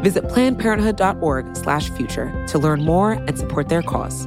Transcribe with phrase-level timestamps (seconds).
[0.00, 4.26] Visit plannedparenthood.org/future to learn more and support their cause.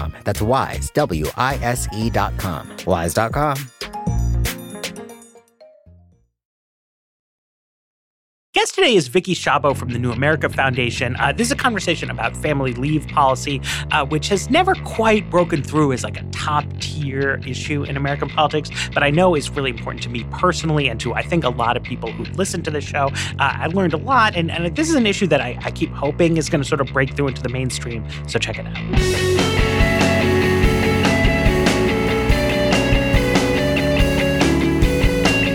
[0.23, 2.69] That's wise, W I S E dot com.
[2.85, 3.57] Wise.com.
[8.53, 11.15] Guest today is Vicki Shabo from the New America Foundation.
[11.15, 15.63] Uh, this is a conversation about family leave policy, uh, which has never quite broken
[15.63, 19.69] through as like a top tier issue in American politics, but I know is really
[19.69, 22.69] important to me personally and to I think a lot of people who listen to
[22.71, 23.07] the show.
[23.39, 25.89] Uh, I learned a lot, and, and this is an issue that I, I keep
[25.91, 28.05] hoping is going to sort of break through into the mainstream.
[28.27, 29.80] So check it out.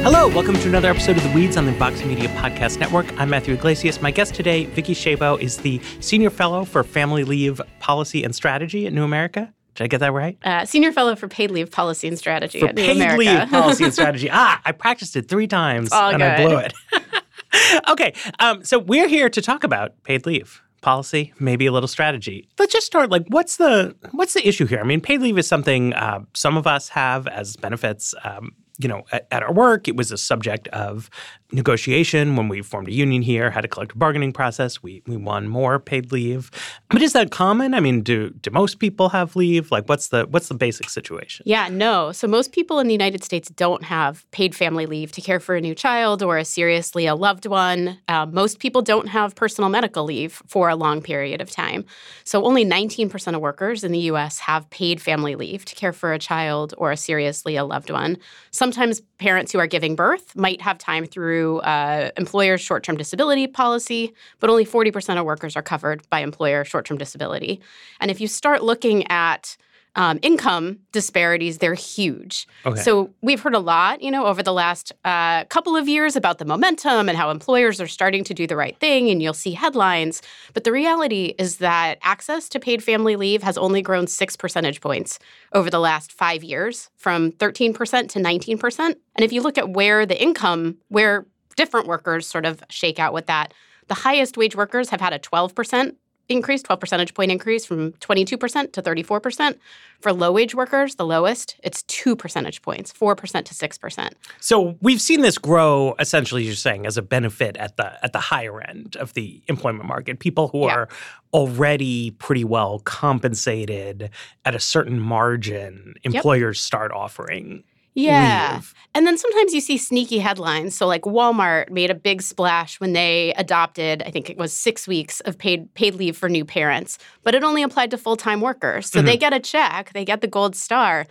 [0.08, 3.12] Hello, welcome to another episode of The Weeds on the Vox Media Podcast Network.
[3.20, 4.00] I'm Matthew Yglesias.
[4.00, 8.86] My guest today, Vicki Shabo, is the Senior Fellow for Family Leave Policy and Strategy
[8.86, 9.52] at New America.
[9.74, 10.38] Did I get that right?
[10.44, 13.18] Uh, senior fellow for paid leave policy and strategy for at New paid America.
[13.18, 14.28] leave policy and strategy.
[14.30, 16.30] Ah, I practiced it three times All and good.
[16.30, 17.82] I blew it.
[17.88, 22.48] okay, um, so we're here to talk about paid leave policy, maybe a little strategy.
[22.60, 23.10] Let's just start.
[23.10, 24.78] Like, what's the what's the issue here?
[24.78, 28.14] I mean, paid leave is something uh, some of us have as benefits.
[28.22, 31.10] Um, you know, at, at our work, it was a subject of
[31.52, 34.82] negotiation when we formed a union here, had a collective bargaining process.
[34.82, 36.50] We we won more paid leave.
[36.90, 37.74] But is that common?
[37.74, 39.70] I mean, do do most people have leave?
[39.70, 41.44] Like, what's the what's the basic situation?
[41.46, 42.12] Yeah, no.
[42.12, 45.54] So most people in the United States don't have paid family leave to care for
[45.54, 47.98] a new child or a seriously ill loved one.
[48.08, 51.84] Uh, most people don't have personal medical leave for a long period of time.
[52.24, 54.38] So only 19% of workers in the U.S.
[54.40, 58.18] have paid family leave to care for a child or a seriously ill loved one.
[58.50, 64.12] Sometimes parents who are giving birth might have time through uh, employer's short-term disability policy,
[64.40, 67.60] but only 40% of workers are covered by employer short-term disability.
[68.00, 69.56] And if you start looking at
[69.96, 72.46] um, income disparities, they're huge.
[72.64, 72.80] Okay.
[72.80, 76.38] So we've heard a lot, you know, over the last uh, couple of years about
[76.38, 79.52] the momentum and how employers are starting to do the right thing, and you'll see
[79.52, 80.20] headlines.
[80.52, 84.82] But the reality is that access to paid family leave has only grown six percentage
[84.82, 85.18] points
[85.54, 87.74] over the last five years, from 13%
[88.10, 88.78] to 19%.
[88.78, 93.14] And if you look at where the income, where different workers sort of shake out
[93.14, 93.54] with that,
[93.88, 95.94] the highest wage workers have had a 12%
[96.28, 99.58] increase, 12 percentage point increase from 22% to 34%.
[100.00, 104.10] For low wage workers, the lowest, it's two percentage points, 4% to 6%.
[104.40, 108.18] So we've seen this grow essentially you're saying as a benefit at the at the
[108.20, 110.18] higher end of the employment market.
[110.18, 110.74] People who Yeah.
[110.74, 110.88] are
[111.32, 114.10] already pretty well compensated
[114.44, 117.64] at a certain margin, employers start offering
[117.96, 118.56] Yeah.
[118.56, 118.74] leave.
[118.94, 120.76] And then sometimes you see sneaky headlines.
[120.76, 124.86] So like Walmart made a big splash when they adopted, I think it was six
[124.86, 128.88] weeks of paid paid leave for new parents, but it only applied to full-time workers.
[128.88, 129.20] So they mm-hmm.
[129.20, 131.06] get a check, they get the gold star,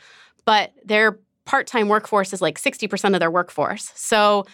[0.45, 3.91] but their part-time workforce is like 60% of their workforce.
[3.95, 4.45] So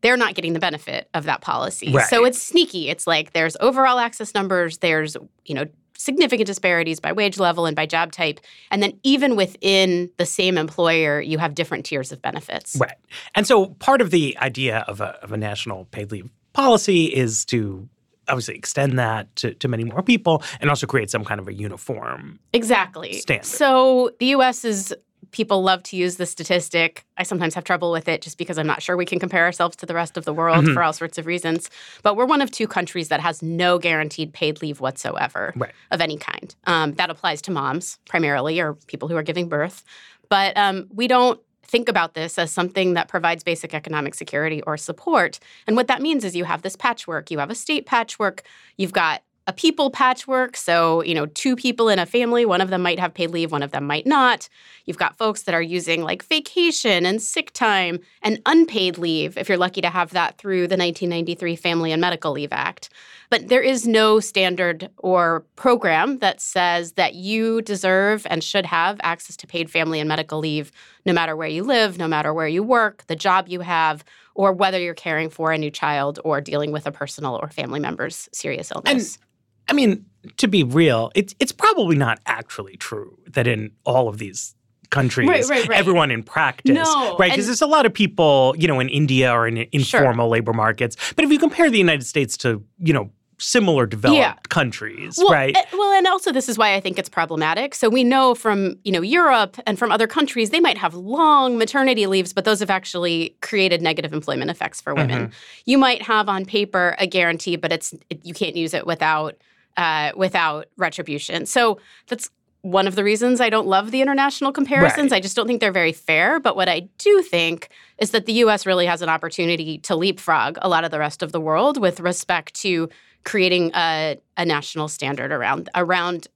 [0.00, 1.94] they're not getting the benefit of that policy.
[2.08, 2.88] So it's sneaky.
[2.88, 5.66] It's like there's overall access numbers, there's, you know,
[5.98, 8.40] significant disparities by wage level and by job type.
[8.70, 12.76] And then even within the same employer, you have different tiers of benefits.
[12.80, 12.96] Right.
[13.34, 17.44] And so part of the idea of a, of a national paid leave policy is
[17.46, 17.88] to
[18.28, 21.52] obviously extend that to, to many more people and also create some kind of a
[21.52, 22.38] uniform.
[22.52, 23.14] Exactly.
[23.14, 23.46] Standard.
[23.46, 24.94] So the US is
[25.30, 27.04] people love to use the statistic.
[27.18, 29.76] I sometimes have trouble with it just because I'm not sure we can compare ourselves
[29.76, 30.74] to the rest of the world Mm-hmm.
[30.74, 31.70] for all sorts of reasons.
[32.02, 35.72] But we're one of two countries that has no guaranteed paid leave whatsoever Right.
[35.90, 36.54] of any kind.
[36.66, 39.84] Um, that applies to moms primarily or people who are giving birth.
[40.30, 44.78] But um, we don't think about this as something that provides basic economic security or
[44.78, 45.38] support.
[45.66, 47.30] And what that means is you have this patchwork.
[47.30, 48.42] You have a state patchwork.
[48.78, 50.58] You've got a people patchwork.
[50.58, 53.50] So, you know, two people in a family, one of them might have paid leave,
[53.50, 54.46] one of them might not.
[54.84, 59.48] You've got folks that are using like vacation and sick time and unpaid leave, if
[59.48, 62.90] you're lucky to have that through the 1993 Family and Medical Leave Act.
[63.30, 69.00] But there is no standard or program that says that you deserve and should have
[69.02, 70.72] access to paid family and medical leave
[71.06, 74.04] no matter where you live, no matter where you work, the job you have,
[74.34, 77.80] or whether you're caring for a new child or dealing with a personal or family
[77.80, 79.16] member's serious illness.
[79.16, 79.27] And
[79.68, 80.04] I mean,
[80.36, 84.54] to be real, it's it's probably not actually true that in all of these
[84.90, 85.78] countries, Right, right, right.
[85.78, 87.30] everyone in practice, No, right?
[87.30, 90.00] Because there's a lot of people, you know, in India or in Sure.
[90.00, 90.96] informal labor markets.
[91.14, 93.10] But if you compare the United States to, you know,
[93.40, 94.34] similar developed Yeah.
[94.48, 95.54] countries, well, right?
[95.54, 97.74] eh, well, and also this is why I think it's problematic.
[97.74, 101.58] So we know from you know Europe and from other countries they might have long
[101.58, 105.26] maternity leaves, but those have actually created negative employment effects for women.
[105.26, 105.32] Mm-hmm.
[105.66, 109.36] You might have on paper a guarantee, but it's it, you can't use it without
[109.78, 111.46] uh, without retribution.
[111.46, 111.78] So
[112.08, 112.28] that's
[112.62, 115.12] one of the reasons I don't love the international comparisons.
[115.12, 115.18] Right.
[115.18, 116.40] I just don't think they're very fair.
[116.40, 118.66] But what I do think is that the U.S.
[118.66, 122.00] really has an opportunity to leapfrog a lot of the rest of the world with
[122.00, 122.90] respect to
[123.24, 126.26] creating a, a national standard around around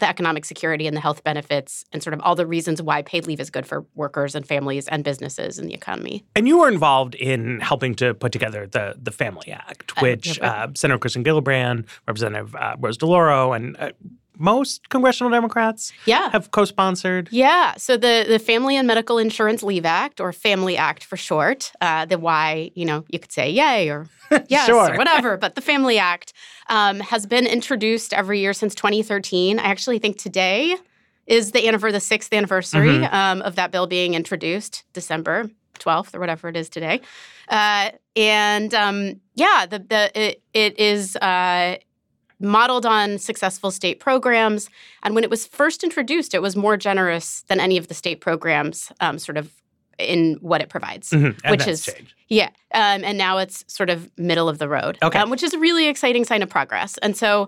[0.00, 3.26] the economic security and the health benefits and sort of all the reasons why paid
[3.26, 6.24] leave is good for workers and families and businesses and the economy.
[6.34, 10.40] And you were involved in helping to put together the the Family Act, Uh, which
[10.40, 13.90] uh, Senator Kirsten Gillibrand, Representative uh, Rose DeLauro, and uh,
[14.38, 16.30] most congressional Democrats Yeah.
[16.30, 17.28] have co-sponsored.
[17.30, 17.74] Yeah.
[17.76, 22.04] So the the Family and Medical Insurance Leave Act, or Family Act for short, uh,
[22.06, 24.06] the Y, you know, you could say yay or
[24.48, 24.92] yes Sure.
[24.94, 26.32] or whatever, but the Family Act
[26.68, 29.58] um, has been introduced every year since 2013.
[29.58, 30.76] I actually think today
[31.26, 35.48] is the anniversary, the sixth anniversary um, of that bill being introduced, December
[35.78, 37.00] 12th or whatever it is today.
[37.48, 41.16] Uh, and um, yeah, the the it, it is.
[41.16, 41.76] Uh,
[42.44, 44.68] modeled on successful state programs.
[45.02, 48.20] And when it was first introduced, it was more generous than any of the state
[48.20, 49.50] programs, um, sort of
[49.98, 51.10] in what it provides.
[51.10, 51.38] Mhm.
[51.44, 52.14] And Which that's is- changed.
[52.28, 52.48] Yeah.
[52.72, 55.18] Um, and now it's sort of middle of the road, Okay.
[55.18, 56.98] um, which is a really exciting sign of progress.
[56.98, 57.46] And so,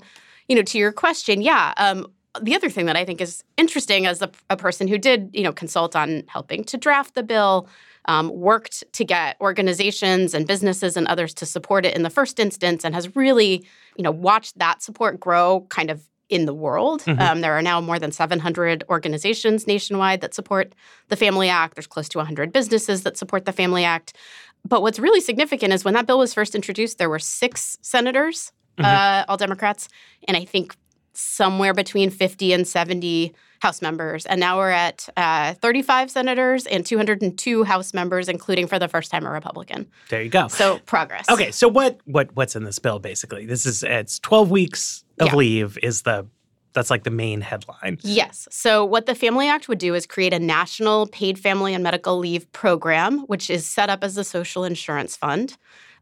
[0.49, 1.73] you know, to your question, yeah.
[1.77, 2.07] Um,
[2.41, 5.43] the other thing that I think is interesting as a, a person who did, you
[5.43, 7.69] know, consult on helping to draft the bill,
[8.07, 12.39] um, worked to get organizations and businesses and others to support it in the first
[12.39, 13.67] instance, and has really,
[13.97, 17.03] you know, watched that support grow kind of in the world.
[17.05, 17.21] Mhm.
[17.21, 20.75] Um, there are now more than 700 organizations nationwide that support
[21.09, 21.77] the Family Act.
[21.77, 24.13] There's close to 100 businesses that support the Family Act.
[24.69, 28.51] But what's really significant is when that bill was first introduced, there were six senators,
[28.79, 29.89] uh, all Democrats,
[30.27, 30.75] and I think
[31.17, 34.27] somewhere between 50 and 70 House members.
[34.27, 39.11] And now we're at uh, 35 senators and 202 House members, including for the first
[39.11, 39.87] time a Republican.
[40.11, 40.49] There you go.
[40.49, 41.29] So progress.
[41.31, 43.47] Okay, so what what what's in this bill basically?
[43.47, 45.37] This is it's 12 weeks of Yeah.
[45.37, 46.27] leave is the
[46.75, 47.99] that's like the main headline.
[48.03, 48.47] Yes.
[48.51, 52.19] So, what the Family Act would do is create a national paid family and medical
[52.19, 55.57] leave program, which is set up as a social insurance fund.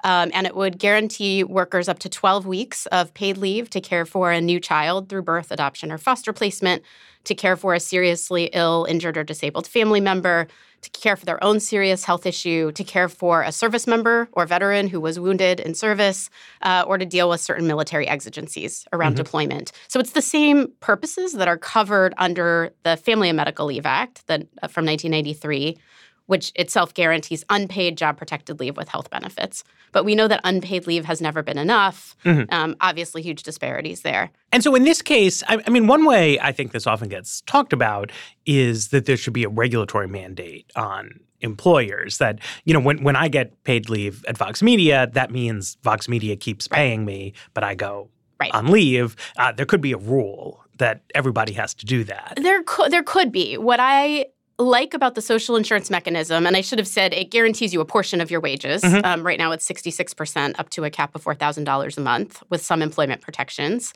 [0.05, 4.05] Um, and it would guarantee workers up to 12 weeks of paid leave to care
[4.05, 6.83] for a new child through birth, adoption, or foster placement,
[7.25, 10.47] to care for a seriously ill, injured, or disabled family member,
[10.83, 14.45] to care for their own serious health issue, to care for a service member or
[14.45, 16.29] veteran who was wounded in service,
[16.61, 19.73] uh, or to deal with certain military exigencies around deployment.
[19.89, 24.27] So it's the same purposes that are covered under the Family and Medical Leave Act
[24.27, 25.79] that, uh, from 1993,
[26.27, 29.63] which itself guarantees unpaid job protected leave with health benefits.
[29.93, 32.17] But we know that unpaid leave has never been enough.
[32.25, 34.31] Um, obviously, huge disparities there.
[34.53, 37.43] And so in this case, I, I mean, one way I think this often gets
[37.43, 38.11] talked about
[38.47, 43.17] is that there should be a regulatory mandate on employers that, you know, when, when
[43.17, 47.63] I get paid leave at Vox Media, that means Vox Media keeps paying me, but
[47.63, 48.09] I go
[48.41, 48.53] Right.
[48.53, 49.15] on leave.
[49.37, 52.37] Uh, there could be a rule that everybody has to do that.
[52.43, 53.57] There could there could be.
[53.57, 54.27] What I
[54.59, 57.85] like about the social insurance mechanism, and I should have said it guarantees you a
[57.85, 58.83] portion of your wages.
[58.83, 59.05] Mhm.
[59.05, 61.99] Um, right now, it's sixty six percent up to a cap of four thousand dollars
[61.99, 63.95] a month with some employment protections.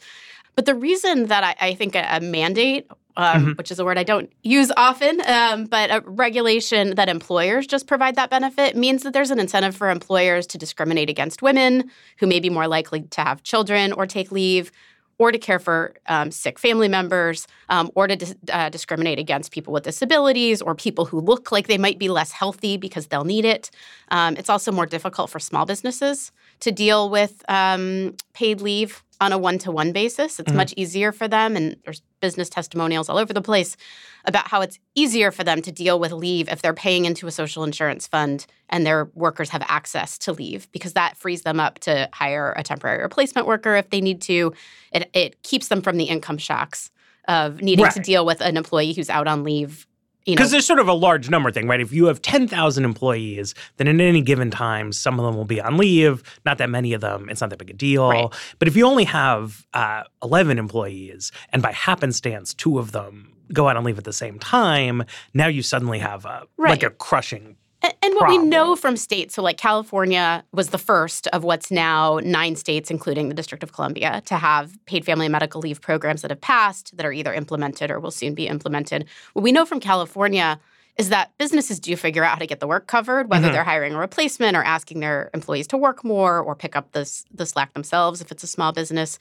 [0.57, 3.97] But the reason that I, I think a, a mandate, um, which is a word
[3.97, 9.05] I don't use often, um, but a regulation that employers just provide that benefit means
[9.05, 11.89] that there's an incentive for employers to discriminate against women
[12.19, 14.73] who may be more likely to have children or take leave,
[15.19, 19.53] or to care for um, sick family members, um, or to dis- uh, discriminate against
[19.53, 23.25] people with disabilities or people who look like they might be less healthy because they'll
[23.25, 23.71] need it.
[24.11, 29.33] Um, it's also more difficult for small businesses to deal with um, paid leave on
[29.33, 30.39] a one to one basis.
[30.39, 30.57] It's Mhm.
[30.57, 33.77] much easier for them, and there's business testimonials all over the place
[34.25, 37.31] about how it's easier for them to deal with leave if they're paying into a
[37.31, 41.79] social insurance fund and their workers have access to leave because that frees them up
[41.81, 44.53] to hire a temporary replacement worker if they need to.
[44.93, 46.91] It, it keeps them from the income shocks
[47.27, 49.87] of needing to deal with an employee who's out on leave.
[50.37, 51.81] Because there's sort of a large number thing, right?
[51.81, 55.61] If you have 10,000 employees, then at any given time, some of them will be
[55.61, 56.23] on leave.
[56.45, 58.11] Not that many of them, it's not that big a deal.
[58.11, 58.33] Right.
[58.59, 63.69] But if you only have uh, 11 employees and by happenstance, two of them go
[63.69, 65.05] out on leave at the same time,
[65.35, 67.57] now you suddenly have a, like a crushing.
[67.83, 71.71] And, and what we know from states, so like California was the first of what's
[71.71, 75.81] now nine states, including the District of Columbia, to have paid family and medical leave
[75.81, 79.05] programs that have passed that are either implemented or will soon be implemented.
[79.33, 80.59] What we know from California
[80.97, 83.53] is that businesses do figure out how to get the work covered, whether Mhm.
[83.53, 87.25] they're hiring a replacement or asking their employees to work more or pick up this
[87.33, 89.21] the slack themselves if it's a small business.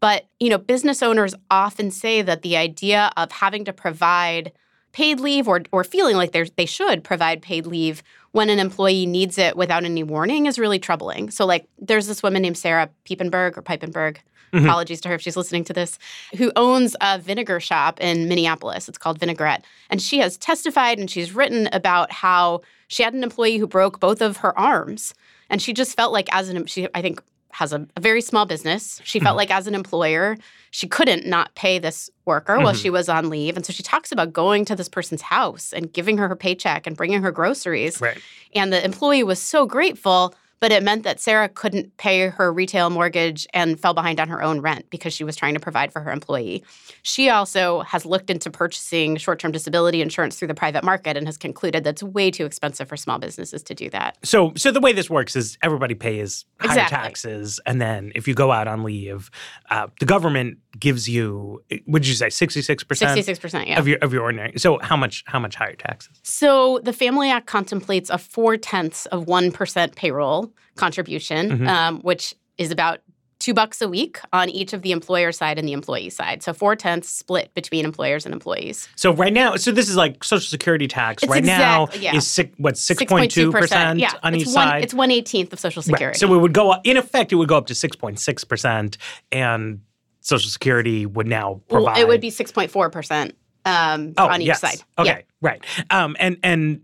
[0.00, 4.52] But you know, business owners often say that the idea of having to provide
[4.94, 9.04] paid leave or or feeling like they they should provide paid leave when an employee
[9.06, 11.30] needs it without any warning is really troubling.
[11.30, 14.16] So like there's this woman named Sarah Piepenberg or Piepenberg.
[14.52, 14.64] Mhm.
[14.66, 15.98] Apologies to her if she's listening to this,
[16.38, 18.88] who owns a vinegar shop in Minneapolis.
[18.88, 19.64] It's called Vinaigrette.
[19.90, 23.98] And she has testified and she's written about how she had an employee who broke
[23.98, 25.12] both of her arms.
[25.50, 27.20] And she just felt like, as an, she, I think,
[27.54, 29.00] has a, a very small business.
[29.04, 29.38] She felt Mhm.
[29.38, 30.36] like, as an employer,
[30.70, 32.82] she couldn't not pay this worker while Mhm.
[32.82, 33.56] she was on leave.
[33.56, 36.86] And so she talks about going to this person's house and giving her her paycheck
[36.86, 38.00] and bringing her groceries.
[38.00, 38.18] Right.
[38.54, 40.34] And the employee was so grateful,
[40.64, 44.42] but it meant that Sarah couldn't pay her retail mortgage and fell behind on her
[44.42, 46.64] own rent because she was trying to provide for her employee.
[47.02, 51.26] She also has looked into purchasing short term disability insurance through the private market and
[51.26, 54.16] has concluded that's way too expensive for small businesses to do that.
[54.22, 56.96] So, so the way this works is everybody pays higher Exactly.
[56.96, 59.30] taxes, and then if you go out on leave,
[59.68, 61.62] uh, the government gives you.
[61.86, 62.30] What did you say?
[62.30, 63.78] Sixty six percent 66%, yeah.
[63.78, 64.52] of your of your ordinary.
[64.58, 66.18] So, how much how much higher taxes?
[66.22, 71.68] So the Family Act contemplates a four tenths of 1% payroll contribution, Mhm.
[71.68, 73.00] um, which is about
[73.40, 76.42] two bucks a week on each of the employer side and the employee side.
[76.42, 78.88] So four tenths split between employers and employees.
[78.96, 81.22] So right now, so this is like Social Security tax.
[81.22, 82.16] It's right now yeah.
[82.16, 84.84] is six, what six point two percent Yeah, on it's each one, side.
[84.84, 85.86] It's one eighteenth of Social Right.
[85.86, 86.18] Security.
[86.18, 86.80] So it would go up.
[86.84, 88.96] In effect, it would go up to six point six percent,
[89.30, 89.80] and
[90.24, 91.98] Social Security would now Well, provide.
[91.98, 94.60] it would be six point four percent um, oh, on each yes.
[94.60, 94.82] side.
[94.98, 95.20] Okay, Yeah.
[95.40, 95.64] right.
[95.90, 96.80] Um, and and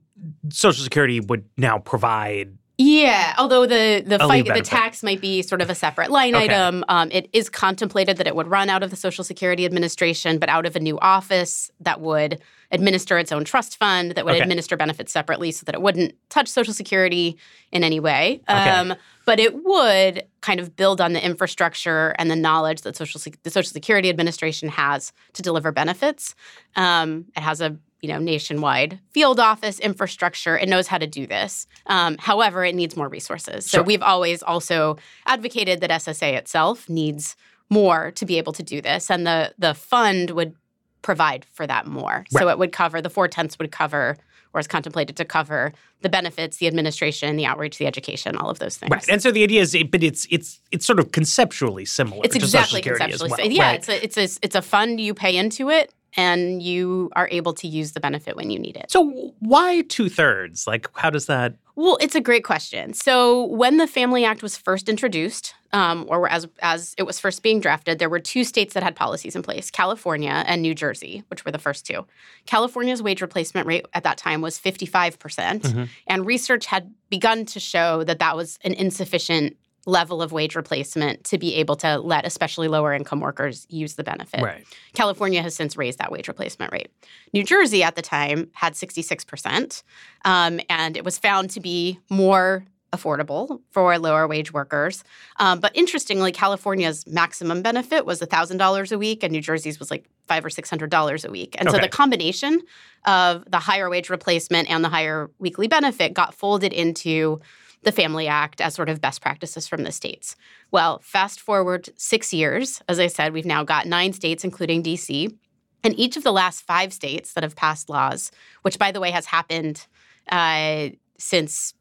[0.51, 2.57] Social Security would now provide.
[2.77, 6.45] Yeah, although the the fight the tax might be sort of a separate line Okay.
[6.45, 6.85] item.
[6.89, 10.49] Um, it is contemplated that it would run out of the Social Security Administration, but
[10.51, 12.41] out of a new office that would
[12.73, 14.43] administer its own trust fund that would Okay.
[14.43, 17.37] administer benefits separately, so that it wouldn't touch Social Security
[17.73, 18.41] in any way.
[18.49, 18.69] Okay.
[18.71, 18.95] Um,
[19.27, 23.43] but it would kind of build on the infrastructure and the knowledge that Social Sec-
[23.43, 26.35] the Social Security Administration has to deliver benefits.
[26.77, 30.57] Um, it has a you know nationwide field office infrastructure.
[30.57, 31.67] It knows how to do this.
[31.87, 33.67] Um, however, it needs more resources.
[33.67, 33.85] So Sure.
[33.85, 34.97] we've always also
[35.27, 37.37] advocated that SSA itself needs
[37.69, 40.55] more to be able to do this, and the the fund would
[41.03, 42.25] provide for that more.
[42.31, 44.17] So it would cover the four tenths would cover,
[44.53, 48.59] or is contemplated to cover the benefits, the administration, the outreach, the education, all of
[48.59, 48.91] those things.
[48.91, 49.09] Right.
[49.09, 52.23] And so the idea is, but it's it's it's sort of conceptually similar.
[52.25, 53.31] It's to exactly Social Security conceptually.
[53.31, 53.79] so- well, yeah, right?
[53.79, 57.53] it's a it's a it's a fund you pay into it, and you are able
[57.55, 58.91] to use the benefit when you need it.
[58.91, 60.67] So why two thirds?
[60.67, 61.55] Like, how does that?
[61.81, 62.93] Well, it's a great question.
[62.93, 67.43] So when the Family Act was first introduced, um, or as as it was first
[67.43, 71.25] being drafted, there were two states that had policies in place: California and New Jersey,
[71.29, 72.07] which were the first two.
[72.45, 75.89] California's wage replacement rate at that time was fifty five percent, Mhm.
[76.07, 79.57] and research had begun to show that that was an insufficient
[79.87, 84.05] level of wage replacement to be able to let especially lower income workers use the
[84.05, 84.43] benefit.
[84.43, 84.65] Right.
[84.93, 86.91] California has since raised that wage replacement rate.
[87.33, 89.83] New Jersey at the time had 66%,
[90.25, 95.05] um, and it was found to be more affordable for lower wage workers.
[95.39, 100.09] Um, but interestingly, California's maximum benefit was $1,000 a week, and New Jersey's was like
[100.27, 101.57] five or $600 a week.
[101.59, 102.61] And so the combination
[103.05, 107.41] of the higher wage replacement and the higher weekly benefit got folded into
[107.83, 110.37] the Family Act as sort of best practices from the states.
[110.71, 115.35] Well, fast forward six years, as I said, we've now got nine states, including DC.
[115.83, 118.31] And each of the last five states that have passed laws,
[118.63, 119.87] which by the way has happened
[120.31, 121.75] uh, since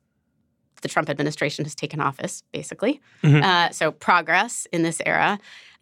[0.82, 3.01] the Trump administration has taken office, basically.
[3.22, 3.44] Mhm.
[3.44, 5.38] Uh, so progress in this era.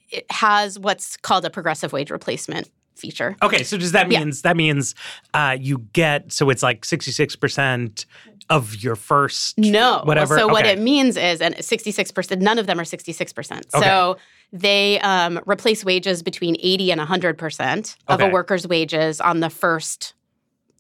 [0.10, 3.36] It has what's called a progressive wage replacement feature.
[3.42, 4.20] Okay, so does that Yeah.
[4.20, 4.96] means that means
[5.34, 8.06] uh, you get so it's like sixty six percent
[8.50, 10.02] of your first No.
[10.06, 10.38] whatever.
[10.38, 13.64] So what it means is, and 66%, none of them are 66%.
[13.78, 14.16] So
[14.54, 18.30] they um, replace wages between 80 and 100% of Okay.
[18.30, 20.14] a worker's wages on the first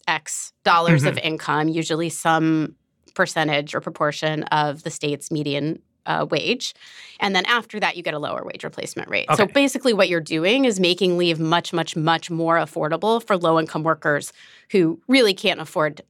[0.07, 1.09] X dollars Mm-hmm.
[1.09, 2.75] of income, usually some
[3.15, 6.73] percentage or proportion of the state's median uh, wage.
[7.19, 9.27] And then after that, you get a lower wage replacement rate.
[9.35, 13.59] So basically, what you're doing is making leave much, much, much more affordable for low
[13.59, 14.33] income workers
[14.71, 16.01] who really can't afford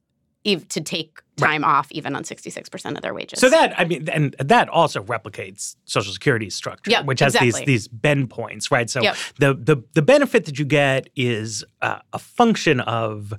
[0.46, 3.38] ev- to take time off even on 66% of their wages.
[3.38, 7.60] So that I mean, and that also replicates Social Security's structure, Yep, which has exactly.
[7.64, 8.90] these these bend points, right?
[8.90, 9.16] So Yep.
[9.38, 13.32] the the the benefit that you get is uh, a function of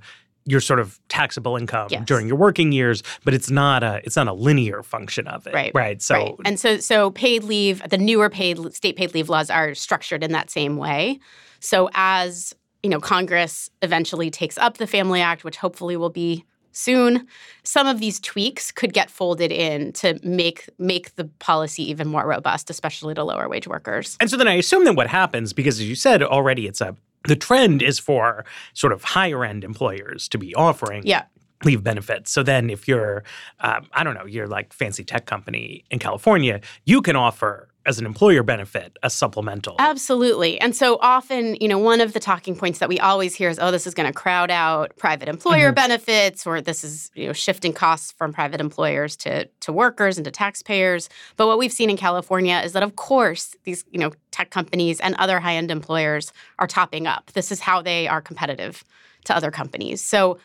[0.49, 2.05] your sort of taxable income Yes.
[2.05, 5.53] during your working years, but it's not a it's not a linear function of it,
[5.53, 5.71] Right.
[5.73, 6.01] Right.
[6.01, 6.35] So right.
[6.45, 10.31] And so so paid leave, the newer paid state paid leave laws are structured in
[10.31, 11.19] that same way.
[11.59, 12.53] So as,
[12.83, 17.27] you know, Congress eventually takes up the Family Act, which hopefully will be soon,
[17.63, 22.25] some of these tweaks could get folded in to make make the policy even more
[22.25, 24.15] robust, especially to lower wage workers.
[24.21, 26.95] And so then I assume that what happens, because as you said already, it's a
[27.27, 31.23] the trend is for sort of higher end employers to be offering Yeah.
[31.65, 32.31] leave benefits.
[32.31, 33.23] So then if you're,
[33.59, 37.97] um, I don't know, you're like fancy tech company in California, you can offer as
[37.97, 39.75] an employer benefit a supplemental.
[39.79, 40.61] Absolutely.
[40.61, 43.57] And so often, you know, one of the talking points that we always hear is,
[43.57, 45.73] oh, this is going to crowd out private employer mm-hmm.
[45.73, 50.25] benefits, or this is, you know, shifting costs from private employers to, to workers and
[50.25, 51.09] to taxpayers.
[51.35, 54.99] But what we've seen in California is that, of course, these, you know, tech companies
[54.99, 57.31] and other high end employers are topping up.
[57.33, 58.83] This is how they are competitive
[59.25, 59.99] to other companies.
[59.99, 60.37] So,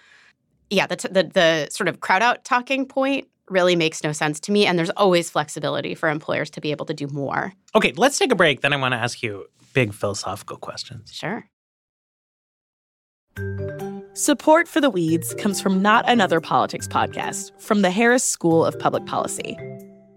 [0.71, 4.41] yeah, the, t- the, the sort of crowd out talking point really makes no sense
[4.41, 4.67] to me.
[4.67, 7.53] And there's always flexibility for employers to be able to do more.
[7.75, 8.61] Okay, let's take a break.
[8.61, 11.13] Then I want to ask you big philosophical questions.
[11.13, 11.45] Sure.
[14.15, 18.79] Support for the Weeds comes from Not Another Politics podcast from the Harris School of
[18.79, 19.59] Public Policy.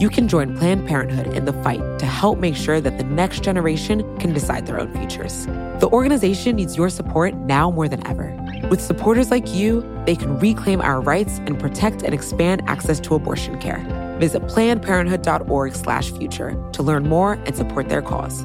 [0.00, 3.44] You can join Planned Parenthood in the fight to help make sure that the next
[3.44, 5.46] generation can decide their own futures.
[5.78, 8.36] The organization needs your support now more than ever.
[8.68, 13.14] With supporters like you, they can reclaim our rights and protect and expand access to
[13.14, 13.78] abortion care.
[14.18, 18.40] Visit plannedparenthood.org/future to learn more and support their cause.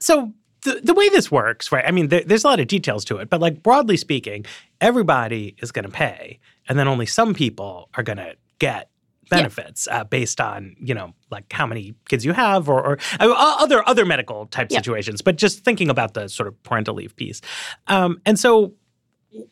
[0.00, 1.86] So the, the way this works, right?
[1.86, 4.44] I mean, there, there's a lot of details to it, but like broadly speaking,
[4.82, 8.90] everybody is going to pay, and then only some people are going to get
[9.30, 13.56] benefits uh, based on you know like how many kids you have or, or uh,
[13.58, 14.78] other other medical type Yeah.
[14.78, 15.22] situations.
[15.22, 17.40] But just thinking about the sort of parental leave piece,
[17.86, 18.74] um, and so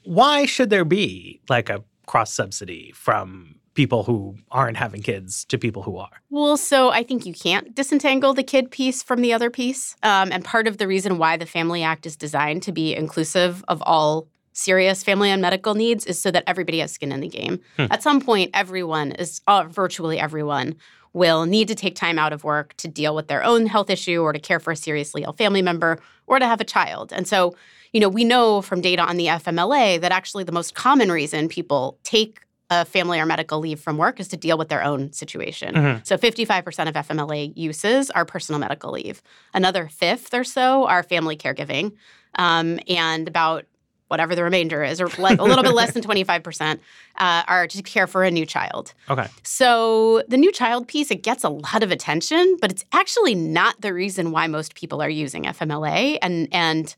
[0.05, 5.57] why should there be like a cross subsidy from people who aren't having kids to
[5.57, 6.11] people who are?
[6.29, 9.97] Well, so I think you can't disentangle the kid piece from the other piece.
[10.03, 13.65] Um, and part of the reason why the Family Act is designed to be inclusive
[13.69, 17.29] of all serious family and medical needs is so that everybody has skin in the
[17.29, 17.61] game.
[17.79, 20.77] At some point, everyone is, uh, virtually everyone,
[21.13, 24.23] will need to take time out of work to deal with their own health issue
[24.23, 27.13] or to care for a seriously ill family member or to have a child.
[27.13, 27.55] And so,
[27.93, 31.49] you know, we know from data on the FMLA that actually the most common reason
[31.49, 35.13] people take a family or medical leave from work is to deal with their own
[35.13, 35.75] situation.
[35.75, 35.99] Mm-hmm.
[36.05, 39.23] So 55% of FMLA uses are personal medical leave.
[39.53, 41.93] Another fifth or so are family caregiving.
[42.37, 43.67] Um, and about
[44.13, 46.79] whatever the remainder is, or le- a little bit less than 25%,
[47.17, 48.93] uh, are to care for a new child.
[49.09, 49.27] Okay.
[49.43, 53.81] So the new child piece, it gets a lot of attention, but it's actually not
[53.81, 56.95] the reason why most people are using FMLA and and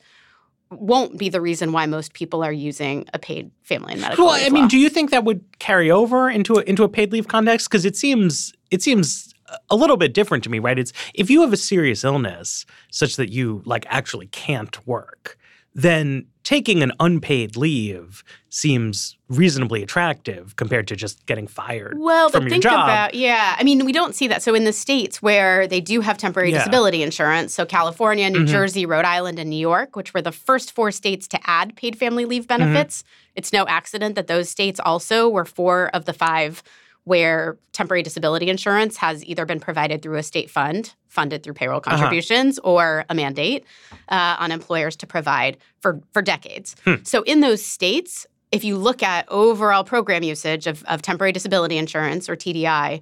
[0.71, 4.35] won't be the reason why most people are using a paid family and medical well,
[4.35, 4.47] leave.
[4.47, 7.29] I mean, do you think that would carry over into a, into a paid leave
[7.29, 7.71] context?
[7.71, 9.33] Because it seems it seems
[9.71, 10.79] a little bit different to me, right?
[10.79, 15.39] It's if you have a serious illness such that you like actually can't work,
[15.75, 21.99] then taking an unpaid leave seems reasonably attractive compared to just getting fired.
[21.99, 22.85] Well, but think job.
[22.85, 23.57] about yeah.
[23.59, 24.43] I mean, we don't see that.
[24.43, 26.59] So in the states where they do have temporary yeah.
[26.59, 28.47] disability insurance, so California, New mm-hmm.
[28.47, 31.99] Jersey, Rhode Island, and New York, which were the first four states to add paid
[31.99, 32.59] family leave mm-hmm.
[32.59, 33.33] benefits, mm-hmm.
[33.37, 36.63] it's no accident that those states also were four of the five
[37.05, 41.79] where temporary disability insurance has either been provided through a state fund, funded through payroll
[41.79, 41.91] uh-huh.
[41.91, 42.71] contributions, uh-huh.
[42.71, 43.65] or a mandate
[44.09, 46.75] uh, on employers to provide for, for decades.
[46.85, 46.95] Hmm.
[47.03, 51.77] So, in those states, if you look at overall program usage of, of temporary disability
[51.77, 53.01] insurance or TDI,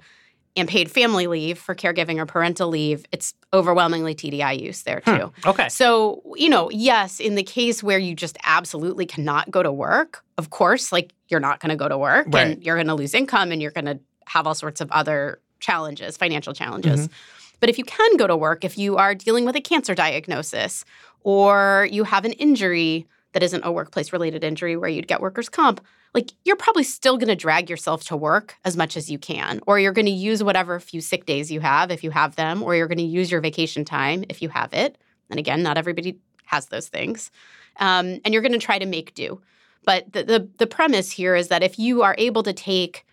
[0.54, 5.16] and paid family leave for caregiving or parental leave, it's overwhelmingly TDI use there hmm.
[5.16, 5.32] too.
[5.42, 5.48] Hmm.
[5.48, 5.68] Okay.
[5.68, 10.24] So, you know, yes, in the case where you just absolutely cannot go to work,
[10.38, 12.46] of course, like you're not going to go to work right.
[12.48, 15.40] and you're going to lose income and you're going to have all sorts of other
[15.60, 17.06] challenges, financial challenges.
[17.08, 17.12] Mm-hmm.
[17.60, 20.84] But if you can go to work, if you are dealing with a cancer diagnosis
[21.22, 25.48] or you have an injury that isn't a workplace related injury where you'd get workers'
[25.48, 25.80] comp,
[26.14, 29.60] like you're probably still going to drag yourself to work as much as you can,
[29.66, 32.62] or you're going to use whatever few sick days you have if you have them,
[32.62, 34.98] or you're going to use your vacation time if you have it.
[35.30, 37.30] And again, not everybody has those things.
[37.78, 39.40] Um, and you're going to try to make do.
[39.84, 43.04] But the, the, the premise here is that if you are able to take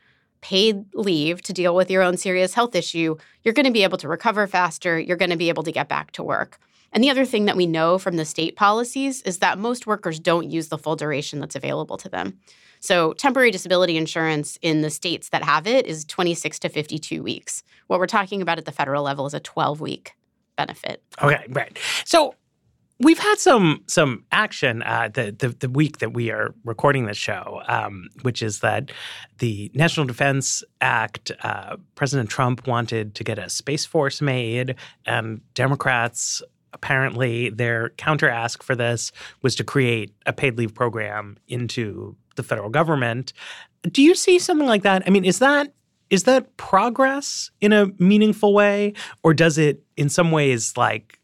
[0.42, 3.98] paid leave to deal with your own serious health issue, you're going to be able
[3.98, 5.00] to recover faster.
[5.00, 6.60] You're going to be able to get back to work.
[6.92, 10.20] And the other thing that we know from the state policies is that most workers
[10.20, 12.40] don't use the full duration that's available to them.
[12.80, 17.63] So, temporary disability insurance in the states that have it is 26 to 52 weeks.
[17.88, 20.13] What we're talking about at the federal level is a 12 week
[20.56, 21.04] benefit.
[21.22, 21.78] Okay, right.
[22.06, 22.36] So,
[23.00, 27.18] we've had some some action uh, the, the, the week that we are recording this
[27.18, 28.92] show, um, which is that
[29.39, 31.32] the National Defense Act.
[31.42, 36.42] Uh, President Trump wanted to get a space force made, and Democrats
[36.73, 42.43] apparently their counter ask for this was to create a paid leave program into the
[42.43, 43.34] federal government.
[43.84, 45.03] Do you see something like that?
[45.05, 45.73] I mean, is that
[46.10, 51.19] is that progress in a meaningful way, or does it in some ways like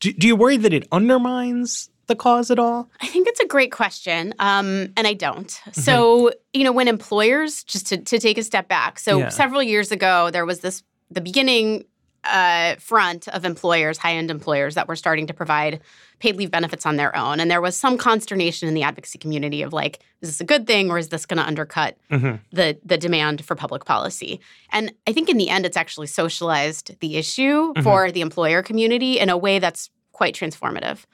[0.00, 2.90] do, do you worry that it undermines the cause at all?
[3.00, 5.48] I think it's a great question, um, and I don't.
[5.48, 5.80] Mm-hmm.
[5.80, 9.28] So, you know, when employers, just to, to take a step back, so yeah.
[9.28, 11.84] several years ago, there was this the beginning
[12.30, 15.80] uh, front of employers, high end employers, that were starting to provide
[16.18, 17.40] paid leave benefits on their own.
[17.40, 20.66] And there was some consternation in the advocacy community of like, is this a good
[20.66, 22.36] thing or is this going to undercut mm-hmm.
[22.52, 24.40] the, the demand for public policy?
[24.70, 27.82] And I think in the end, it's actually socialized the issue mm-hmm.
[27.82, 31.04] for the employer community in a way that's quite transformative.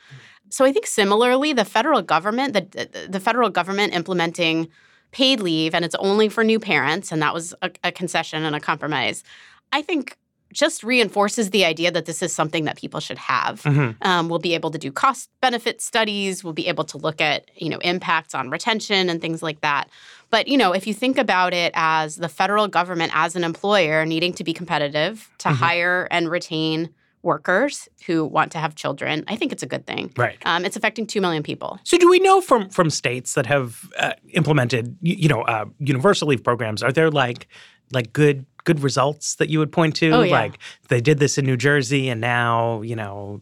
[0.51, 4.69] So I think similarly, the federal government, the, the federal government implementing
[5.11, 8.55] paid leave, and it's only for new parents, and that was a, a concession and
[8.55, 9.25] a compromise.
[9.73, 10.17] I think
[10.53, 13.63] just reinforces the idea that this is something that people should have.
[13.63, 14.03] Mm-hmm.
[14.07, 16.45] Um, we'll be able to do cost benefit studies.
[16.45, 19.89] We'll be able to look at you know impacts on retention and things like that.
[20.31, 24.05] But you know, if you think about it as the federal government as an employer
[24.07, 25.57] needing to be competitive to mm-hmm.
[25.57, 26.91] hire and retain
[27.23, 30.13] workers who want to have children, I think it's a good thing.
[30.17, 30.39] Right.
[30.45, 31.79] Um, it's affecting two million people.
[31.85, 36.29] So, do we know from from states that have uh, implemented, you know, uh, universal
[36.29, 36.83] leave programs?
[36.83, 37.49] Are there like
[37.93, 40.11] like good good results that you would point to?
[40.11, 40.33] Oh, yeah.
[40.33, 43.41] Like they did this in New Jersey, and now you know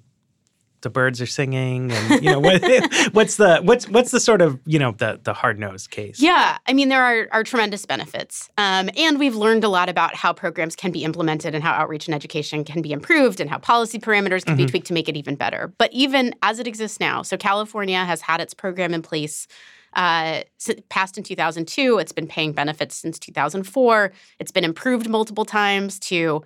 [0.83, 2.63] the birds are singing and you know what,
[3.13, 6.73] what's the what's what's the sort of you know the the hard-nosed case yeah i
[6.73, 10.75] mean there are, are tremendous benefits um, and we've learned a lot about how programs
[10.75, 14.45] can be implemented and how outreach and education can be improved and how policy parameters
[14.45, 14.65] can mm-hmm.
[14.65, 18.05] be tweaked to make it even better but even as it exists now so california
[18.05, 19.47] has had its program in place
[19.95, 20.43] uh,
[20.89, 21.99] passed in 2002.
[21.99, 24.13] It's been paying benefits since 2004.
[24.39, 26.43] It's been improved multiple times to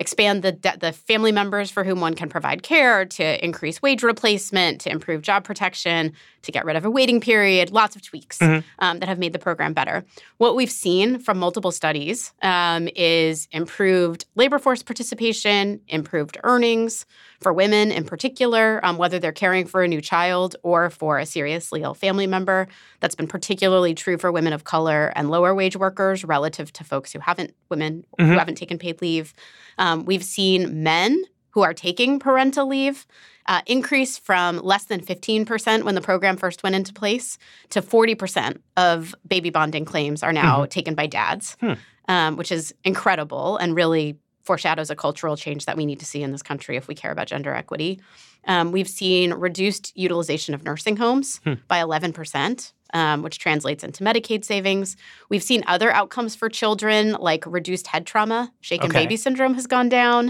[0.00, 4.04] expand the de- the family members for whom one can provide care, to increase wage
[4.04, 7.70] replacement, to improve job protection, to get rid of a waiting period.
[7.72, 8.62] Lots of tweaks Mhm.
[8.78, 10.04] um, that have made the program better.
[10.36, 17.04] What we've seen from multiple studies um, is improved labor force participation, improved earnings
[17.40, 21.26] for women in particular, um, whether they're caring for a new child or for a
[21.26, 22.66] seriously ill family member.
[23.00, 27.12] That's been particularly true for women of color and lower wage workers relative to folks
[27.12, 28.38] who haven't, women who Mhm.
[28.38, 29.34] haven't taken paid leave.
[29.78, 33.06] Um, we've seen men who are taking parental leave
[33.46, 37.38] uh, increase from less than 15% when the program first went into place
[37.70, 41.72] to 40% of baby bonding claims are now taken by dads, Hmm.
[42.08, 46.22] um, which is incredible and really foreshadows a cultural change that we need to see
[46.22, 48.00] in this country if we care about gender equity.
[48.46, 51.54] Um, we've seen reduced utilization of nursing homes Hmm.
[51.68, 52.72] by 11%.
[52.94, 54.96] Um, which translates into Medicaid savings.
[55.28, 58.50] We've seen other outcomes for children, like reduced head trauma.
[58.62, 59.00] Shaken Okay.
[59.00, 60.22] baby syndrome has gone down.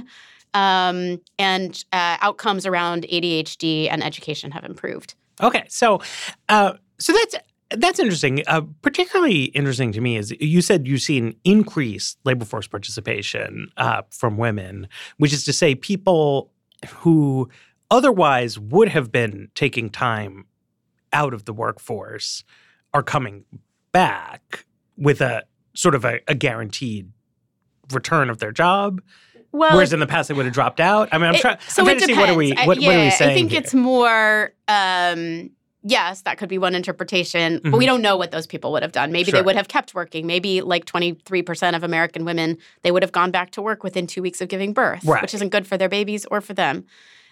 [0.55, 5.15] Um, and uh, outcomes around ADHD and education have improved.
[5.41, 6.01] Okay, so
[6.49, 7.37] uh, so that's
[7.71, 8.43] that's interesting.
[8.47, 14.03] Uh, particularly interesting to me is you said you've seen increased labor force participation uh,
[14.11, 16.51] from women, which is to say, people
[16.99, 17.49] who
[17.91, 20.47] otherwise would have been taking time
[21.13, 22.45] out of the workforce
[22.95, 23.45] are coming
[23.93, 24.65] back
[24.97, 27.11] with a sort of a, a guaranteed
[27.93, 29.01] return of their job.
[29.53, 31.09] Well, Whereas in the past they would have dropped out.
[31.13, 31.59] I mean, I'm it- trying.
[31.69, 32.63] so I'm trying it to see what are we depends.
[32.65, 33.61] I- what, yeah, what are we saying I think here?
[33.61, 34.53] it's more.
[34.69, 35.51] Um,
[35.83, 38.93] yes, that could be one interpretation, but we don't know what those people would have
[38.93, 39.13] done.
[39.13, 39.31] Maybe Mm-hmm.
[39.37, 39.43] Sure.
[39.43, 40.27] they would have kept working.
[40.27, 44.23] Maybe like 23% of American women, they would have gone back to work within two
[44.23, 45.23] weeks of giving birth, Right.
[45.23, 46.85] which isn't good for their babies or for them.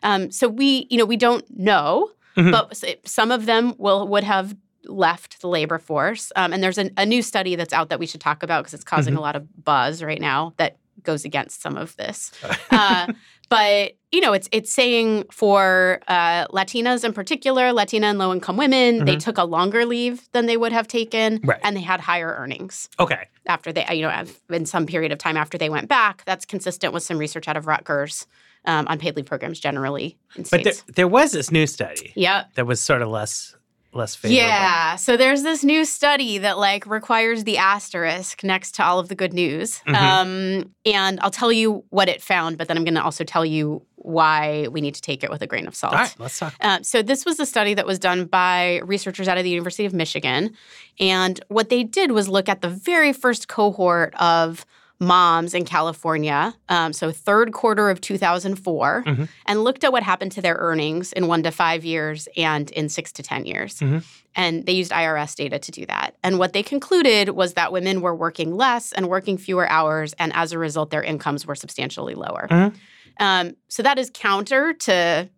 [0.02, 2.52] Um, so we, you know, we don't know, Mhm.
[2.52, 4.54] but some of them will would have
[4.84, 6.30] left the labor force.
[6.36, 8.74] Um, and there's an, a new study that's out that we should talk about because
[8.74, 9.18] it's causing Mm-hmm.
[9.18, 12.30] a lot of buzz right now that goes against some of this.
[12.70, 13.06] Uh,
[13.48, 18.56] but you know, it's it's saying for uh, Latinas in particular, Latina and low income
[18.56, 19.20] women, they Mhm.
[19.24, 21.58] took a longer leave than they would have taken, Right.
[21.62, 23.26] and they had higher earnings okay.
[23.46, 26.22] after they, you know, in some period of time after they went back.
[26.24, 28.26] That's consistent with some research out of Rutgers
[28.64, 32.44] um, on paid leave programs generally in But there, there was this new study yeah.
[32.54, 33.54] that was sort of less
[33.96, 34.36] less favorable.
[34.36, 34.96] Yeah.
[34.96, 39.14] So there's this new study that like requires the asterisk next to all of the
[39.14, 39.80] good news.
[39.86, 39.94] Mhm.
[39.94, 43.44] Um, and I'll tell you what it found, but then I'm going to also tell
[43.44, 45.94] you why we need to take it with a grain of salt.
[45.94, 46.54] All right, let's talk.
[46.60, 49.84] Uh, so this was a study that was done by researchers out of the University
[49.84, 50.54] of Michigan,
[51.00, 54.64] and what they did was look at the very first cohort of
[54.98, 59.28] moms in California, um, so third quarter of 2004, Mhm.
[59.46, 62.88] and looked at what happened to their earnings in one to five years and in
[62.88, 63.78] six to ten years.
[63.80, 64.02] Mhm.
[64.34, 66.14] And they used IRS data to do that.
[66.22, 70.32] And what they concluded was that women were working less and working fewer hours, and
[70.34, 72.46] as a result, their incomes were substantially lower.
[72.50, 72.74] Mhm.
[73.20, 75.28] Um, so that is counter to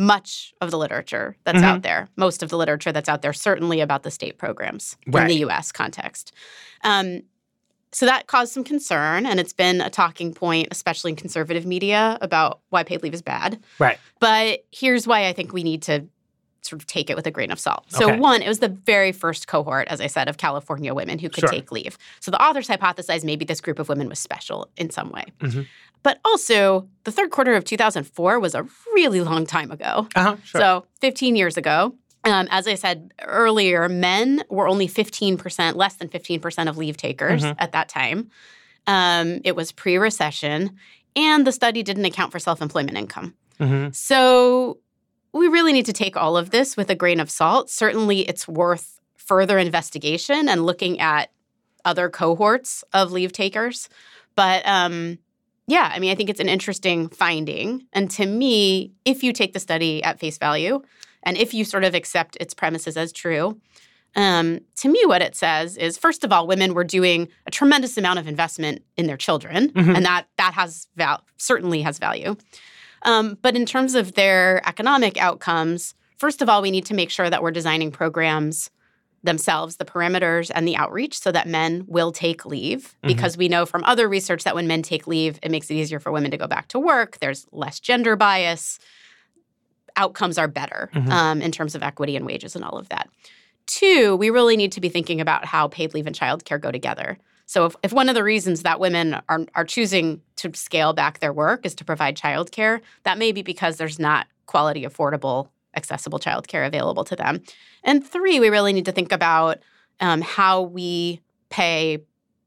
[0.00, 1.64] much of the literature that's Mhm.
[1.64, 5.26] out there, most of the literature that's out there, certainly about the state programs in
[5.26, 6.32] the US context.
[6.84, 7.22] Um,
[7.92, 12.18] so that caused some concern, and it's been a talking point, especially in conservative media,
[12.20, 13.58] about why paid leave is bad.
[13.78, 13.98] Right.
[14.20, 16.06] But here's why I think we need to
[16.62, 17.84] sort of take it with a grain of salt.
[17.88, 18.18] So, Okay.
[18.18, 21.40] one, it was the very first cohort, as I said, of California women who could
[21.42, 21.48] Sure.
[21.48, 21.96] take leave.
[22.20, 25.24] So the authors hypothesized maybe this group of women was special in some way.
[25.38, 25.66] Mhm.
[26.02, 30.08] But also, the third quarter of 2004 was a really long time ago.
[30.14, 30.60] Uh-huh, sure.
[30.60, 31.94] So 15 years ago.
[32.28, 37.42] Um, as I said earlier, men were only 15%, less than 15% of leave takers
[37.42, 37.56] Mhm.
[37.58, 38.30] at that time.
[38.86, 40.76] Um, it was pre recession,
[41.16, 43.34] and the study didn't account for self employment income.
[43.60, 43.94] Mhm.
[43.94, 44.78] So
[45.32, 47.70] we really need to take all of this with a grain of salt.
[47.70, 51.30] Certainly, it's worth further investigation and looking at
[51.84, 53.88] other cohorts of leave takers.
[54.34, 55.18] But um,
[55.66, 57.84] yeah, I mean, I think it's an interesting finding.
[57.92, 60.80] And to me, if you take the study at face value
[61.22, 63.60] and if you sort of accept its premises as true,
[64.16, 67.96] um, to me, what it says is first of all, women were doing a tremendous
[67.98, 69.96] amount of investment in their children, Mhm.
[69.96, 72.36] and that that has val- certainly has value.
[73.02, 77.10] Um, but in terms of their economic outcomes, first of all, we need to make
[77.10, 78.70] sure that we're designing programs
[79.24, 82.94] themselves, the parameters and the outreach, so that men will take leave.
[83.02, 83.08] Mhm.
[83.08, 85.98] Because we know from other research that when men take leave, it makes it easier
[86.00, 87.18] for women to go back to work.
[87.18, 88.78] There's less gender bias.
[89.98, 91.10] Outcomes are better Mhm.
[91.10, 93.08] um, in terms of equity and wages and all of that.
[93.66, 97.18] Two, we really need to be thinking about how paid leave and childcare go together.
[97.44, 101.18] So if, if one of the reasons that women are, are choosing to scale back
[101.18, 106.18] their work is to provide childcare, that may be because there's not quality, affordable, accessible
[106.18, 107.42] childcare available to them.
[107.84, 109.58] And three, we really need to think about
[110.00, 111.98] um, how we pay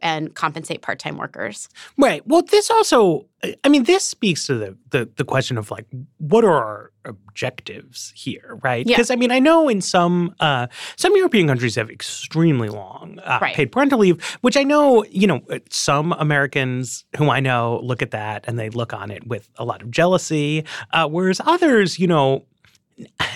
[0.02, 1.70] and compensate part-time workers.
[1.98, 2.26] Right.
[2.28, 3.26] Well, this also,
[3.64, 5.86] I mean, this speaks to the the, the question of like,
[6.18, 8.86] what are our objectives here, right?
[8.86, 8.96] Yeah.
[8.96, 13.40] Because I mean, I know in some uh, some European countries have extremely long uh,
[13.42, 13.56] Right.
[13.56, 18.02] paid parental leave, which I know, you know, uh, some Americans who I know look
[18.02, 21.98] at that and they look on it with a lot of jealousy, uh, whereas others,
[22.00, 22.46] you know,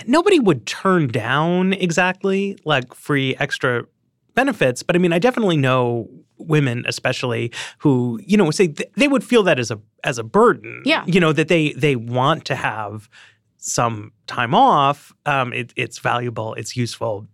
[0.06, 3.84] nobody would turn down exactly like free extra
[4.34, 9.08] benefits but i mean i definitely know women especially who you know say th- they
[9.08, 11.04] would feel that as a as a burden Yeah.
[11.06, 13.08] you know that they they want to have
[13.58, 17.26] some time off um it, it's valuable it's useful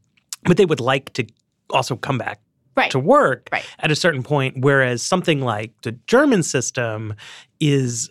[0.45, 1.27] but they would like to
[1.71, 2.41] also come back
[2.75, 2.91] Right.
[2.93, 3.67] to work Right.
[3.81, 7.15] at a certain point whereas something like the german system
[7.61, 8.09] is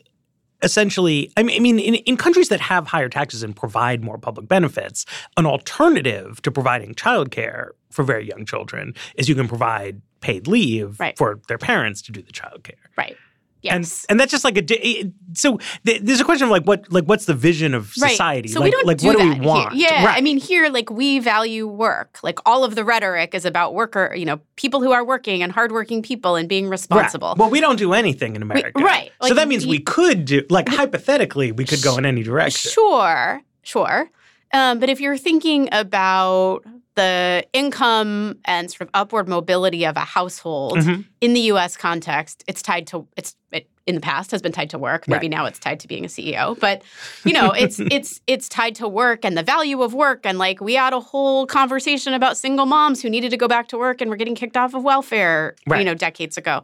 [0.61, 4.17] essentially i mean, I mean in, in countries that have higher taxes and provide more
[4.17, 5.05] public benefits
[5.37, 10.99] an alternative to providing childcare for very young children is you can provide paid leave
[10.99, 11.17] Right.
[11.17, 13.17] for their parents to do the childcare Right.
[13.63, 14.05] and Yes.
[14.09, 17.25] and that's just like a so th- there's a question of like what like what's
[17.25, 18.11] the vision of Right.
[18.11, 19.87] society So like, we don't like do what do that we want Here.
[19.89, 20.17] Yeah, right.
[20.17, 22.19] I mean, here, like we value work.
[22.23, 25.51] Like all of the rhetoric is about worker, you know, people who are working and
[25.51, 27.29] hardworking people and being responsible.
[27.29, 27.37] Right.
[27.37, 28.71] Well, we don't do anything in America.
[28.79, 29.11] right.
[29.23, 32.71] so that means we- we could do, like, hypothetically, we could go in any direction.
[32.71, 34.09] Sure, sure.
[34.53, 36.63] Um, but if you're thinking about
[36.95, 41.05] the income and sort of upward mobility of a household Mhm.
[41.21, 41.77] in the U.S.
[41.77, 45.07] context, it's tied to it's it, in the past has been tied to work.
[45.07, 45.31] Maybe Right.
[45.31, 46.57] now it's tied to being a CEO.
[46.59, 46.81] But
[47.23, 50.25] you know, it's it's it's tied to work and the value of work.
[50.25, 53.67] And like we had a whole conversation about single moms who needed to go back
[53.69, 55.55] to work and were getting kicked off of welfare.
[55.75, 56.63] You know, decades ago.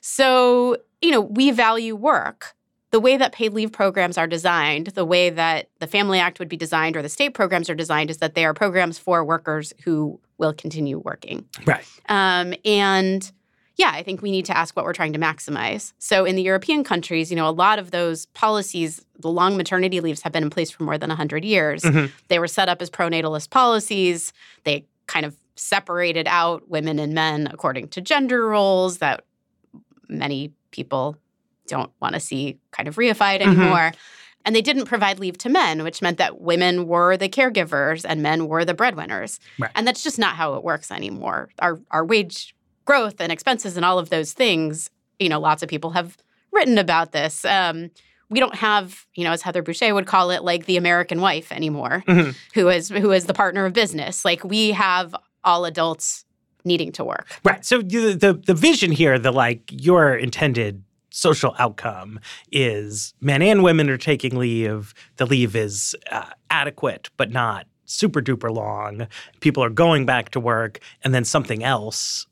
[0.00, 2.54] So you know, we value work
[2.90, 6.48] the way that paid leave programs are designed, the way that the Family Act would
[6.48, 9.72] be designed or the state programs are designed, is that they are programs for workers
[9.84, 11.46] who will continue working.
[11.66, 11.84] Right.
[12.08, 13.30] Um, and
[13.76, 15.92] yeah, I think we need to ask what we're trying to maximize.
[15.98, 20.00] So in the European countries, you know, a lot of those policies, the long maternity
[20.00, 21.82] leaves have been in place for more than 100 years.
[21.82, 22.10] Mhm.
[22.28, 24.32] They were set up as pronatalist policies.
[24.64, 29.24] They kind of separated out women and men according to gender roles that
[30.08, 31.16] many people
[31.68, 33.46] don't want to see kind of reified Mhm.
[33.58, 33.92] anymore.
[34.44, 38.22] And they didn't provide leave to men, which meant that women were the caregivers and
[38.22, 39.40] men were the breadwinners.
[39.58, 39.70] Right.
[39.74, 41.50] And that's just not how it works anymore.
[41.58, 42.54] Our our wage
[42.84, 46.16] growth and expenses and all of those things, you know, lots of people have
[46.52, 47.44] written about this.
[47.44, 47.90] Um,
[48.30, 51.50] we don't have, you know, as Heather Boushey would call it, like the American wife
[51.52, 52.34] anymore, Mhm.
[52.54, 54.24] who is who is the partner of business.
[54.24, 56.24] Like we have all adults
[56.64, 57.26] needing to work.
[57.44, 57.64] Right.
[57.66, 62.20] So the, the the vision here, the like your intended social outcome
[62.52, 64.94] is men and women are taking leave.
[65.16, 69.06] The leave is uh, adequate, but not super duper long.
[69.40, 72.26] People are going back to work, and then something else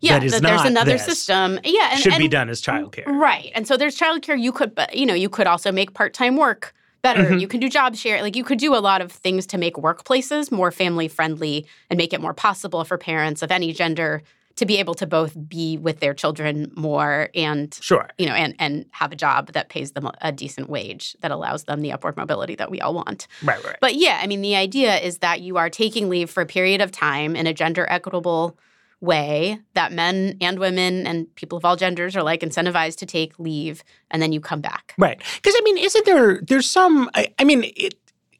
[0.00, 1.60] Yeah, that is that there's not another system.
[1.64, 3.06] Yeah, and, should be done as childcare.
[3.06, 3.52] Right.
[3.54, 4.40] And so there's childcare.
[4.40, 7.24] You could, but you know, you could also make part-time work better.
[7.24, 7.40] Mhm.
[7.40, 8.22] You can do job share.
[8.22, 11.98] Like you could do a lot of things to make workplaces more family friendly and
[11.98, 14.22] make it more possible for parents of any gender
[14.56, 18.08] to be able to both be with their children more and Sure.
[18.18, 21.64] you know and and have a job that pays them a- decent wage that allows
[21.64, 23.26] them the upward mobility that we all want.
[23.42, 23.62] Right.
[23.64, 23.76] Right.
[23.80, 26.80] But yeah, I mean, the idea is that you are taking leave for a period
[26.80, 28.58] of time in a gender equitable
[29.00, 33.36] way that men and women and people of all genders are like incentivized to take
[33.38, 34.94] leave and then you come back.
[34.96, 35.20] Right.
[35.36, 36.40] Because I mean, isn't there?
[36.40, 37.10] There's some.
[37.14, 37.94] I, I mean, it,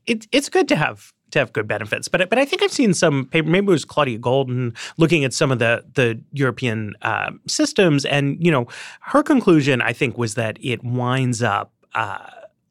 [0.06, 2.94] it it's good to have to have good benefits, but but I think I've seen
[2.94, 3.48] some paper.
[3.48, 8.36] Maybe it was Claudia Goldin looking at some of the the European um, systems, and
[8.44, 8.66] you know,
[9.00, 11.72] her conclusion I think was that it winds up.
[11.94, 12.18] Uh,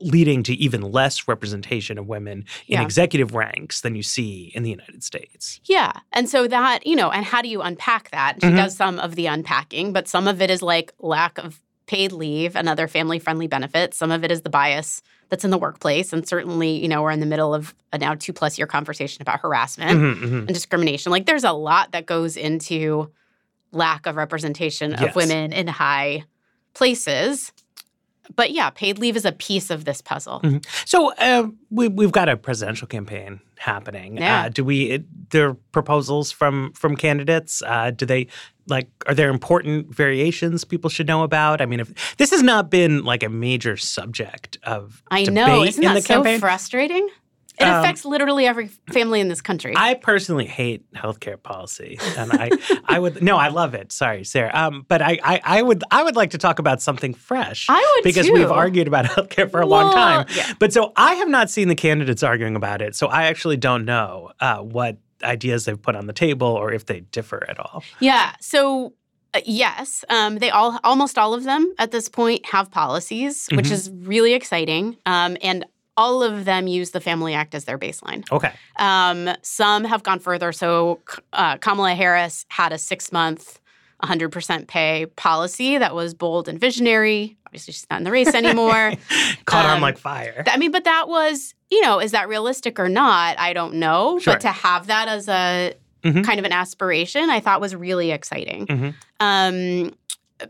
[0.04, 2.82] leading to even less representation of women in Yeah.
[2.82, 5.60] executive ranks than you see in the United States.
[5.66, 5.92] Yeah.
[6.12, 8.38] And so that, you know, and how do you unpack that?
[8.42, 8.56] She Mhm.
[8.56, 11.60] does some of the unpacking, but some of it is like lack of
[11.92, 13.98] paid leave and other family friendly benefits.
[13.98, 16.14] Some of it is the bias that's in the workplace.
[16.14, 19.22] And certainly, you know, we're in the middle of a now two plus year conversation
[19.22, 20.00] about harassment.
[20.00, 20.38] Mhm, mhm.
[20.40, 21.12] and discrimination.
[21.12, 23.12] Like there's a lot that goes into
[23.74, 25.02] lack of representation Yes.
[25.10, 26.24] of women in high
[26.74, 27.52] places.
[28.34, 30.40] But yeah, paid leave is a piece of this puzzle.
[30.42, 30.66] Mhm.
[30.86, 34.16] So uh, we, we've got a presidential campaign happening.
[34.16, 34.44] Yeah.
[34.46, 35.04] Uh, do we?
[35.32, 37.62] There are proposals from from candidates.
[37.62, 38.28] Uh, do they
[38.72, 38.90] like?
[39.06, 41.62] Are there important variations people should know about?
[41.62, 45.64] I mean, if this has not been like a major subject of I debate know,
[45.64, 47.08] isn't in that the so campaign, frustrating?
[47.60, 49.74] It Um, affects literally every family in this country.
[49.76, 52.50] I personally hate healthcare policy, and I,
[52.86, 53.92] I would no, I love it.
[53.92, 54.50] Sorry, Sarah.
[54.54, 57.68] Um, but I, I, I would, I would like to talk about something fresh.
[57.70, 58.34] I would because too.
[58.34, 60.26] we've argued about healthcare for a long time.
[60.34, 60.54] yeah.
[60.60, 63.84] But so I have not seen the candidates arguing about it, so I actually don't
[63.86, 67.84] know uh, what ideas they've put on the table or if they differ at all.
[68.00, 68.34] yeah.
[68.42, 68.94] So
[69.34, 73.68] Uh, yes, um, they all almost all of them at this point have policies, which
[73.68, 73.72] Mhm.
[73.72, 74.98] is really exciting.
[75.06, 75.64] Um, and
[75.96, 78.30] all of them use the Family Act as their baseline.
[78.30, 78.52] Okay.
[78.76, 80.52] Um, some have gone further.
[80.52, 81.00] So
[81.32, 83.61] uh, Kamala Harris had a six month,
[84.04, 87.38] 100% pay policy that was bold and visionary.
[87.48, 88.94] Obviously, she's not in the race anymore.
[89.46, 90.44] Caught on Um, like fire.
[90.48, 93.38] I mean, but that was, you know, is that realistic or not?
[93.40, 94.20] I don't know.
[94.20, 94.34] Sure.
[94.34, 95.74] But to have that as a
[96.04, 96.24] Mhm.
[96.26, 98.66] kind of an aspiration, I thought was really exciting.
[98.68, 98.94] Mhm.
[99.20, 99.94] Um,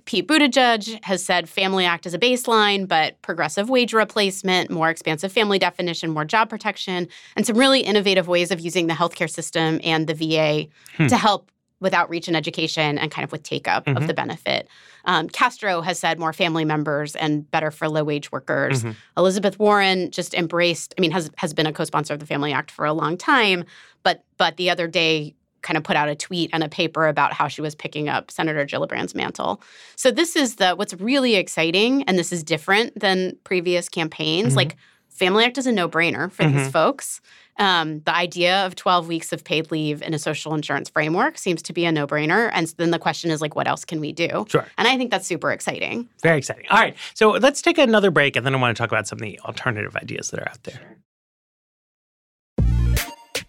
[0.05, 5.33] Pete Buttigieg has said Family Act is a baseline, but progressive wage replacement, more expansive
[5.33, 9.81] family definition, more job protection, and some really innovative ways of using the healthcare system
[9.83, 11.07] and the VA Hmm.
[11.07, 13.97] to help with outreach and education and kind of with take up Mhm.
[13.97, 14.67] of the benefit.
[15.05, 18.83] Um, Castro has said more family members and better for low wage workers.
[18.83, 18.95] Mhm.
[19.17, 22.71] Elizabeth Warren just embraced, I mean, has has been a co-sponsor of the Family Act
[22.71, 23.65] for a long time,
[24.03, 27.33] but but the other day kind of put out a tweet and a paper about
[27.33, 29.61] how she was picking up Senator Gillibrand's mantle.
[29.95, 34.53] So this is the what's really exciting, and this is different than previous campaigns.
[34.53, 34.57] Mhm.
[34.57, 34.75] Like
[35.09, 36.71] Family Act is a no-brainer for these Mhm.
[36.71, 37.21] folks.
[37.57, 41.61] Um, the idea of 12 weeks of paid leave in a social insurance framework seems
[41.63, 42.49] to be a no-brainer.
[42.53, 44.45] And then the question is like, what else can we do?
[44.49, 44.65] Sure.
[44.77, 46.09] And I think that's super exciting.
[46.21, 46.65] Very exciting.
[46.69, 46.95] All right.
[47.13, 49.39] So let's take another break and then I want to talk about some of the
[49.41, 50.97] alternative ideas that are out there.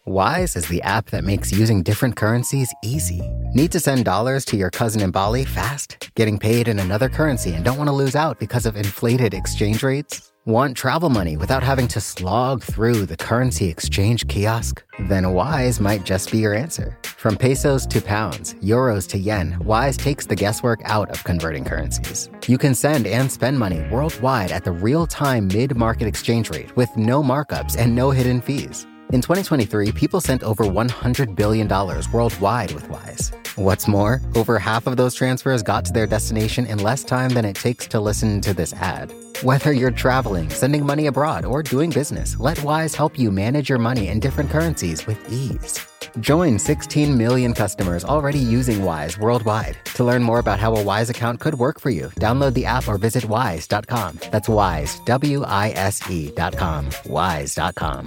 [0.05, 3.21] Wise is the app that makes using different currencies easy.
[3.55, 6.11] Need to send dollars to your cousin in Bali fast?
[6.17, 9.85] Getting paid in another currency and don't want to lose out because of inflated exchange
[9.85, 10.32] rates?
[10.45, 14.83] Want travel money without having to slog through the currency exchange kiosk?
[15.09, 16.99] Then Wise might just be your answer.
[17.05, 22.29] From pesos to pounds, euros to yen, Wise takes the guesswork out of converting currencies.
[22.49, 26.77] You can send and spend money worldwide at the real time mid market exchange rate
[26.77, 28.85] with no markups and no hidden fees.
[29.13, 33.31] In 2023, people sent over $100 billion worldwide with Wise.
[33.55, 37.45] What's more, over half of those transfers got to their destination in less time than
[37.45, 39.15] it takes to listen to this ad.
[39.43, 43.81] Whether you're traveling, sending money abroad, or doing business, let Wise help you manage your
[43.81, 45.81] money in different currencies with ease.
[46.21, 49.79] Join 16 million customers already using Wise worldwide.
[49.97, 52.87] To learn more about how a Wise account could work for you, download the app
[52.87, 54.21] or visit wise.com.
[54.31, 56.91] That's wise, W I S E.com.
[57.07, 58.05] Wise.com.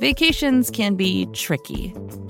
[0.00, 1.94] Vacations can be tricky.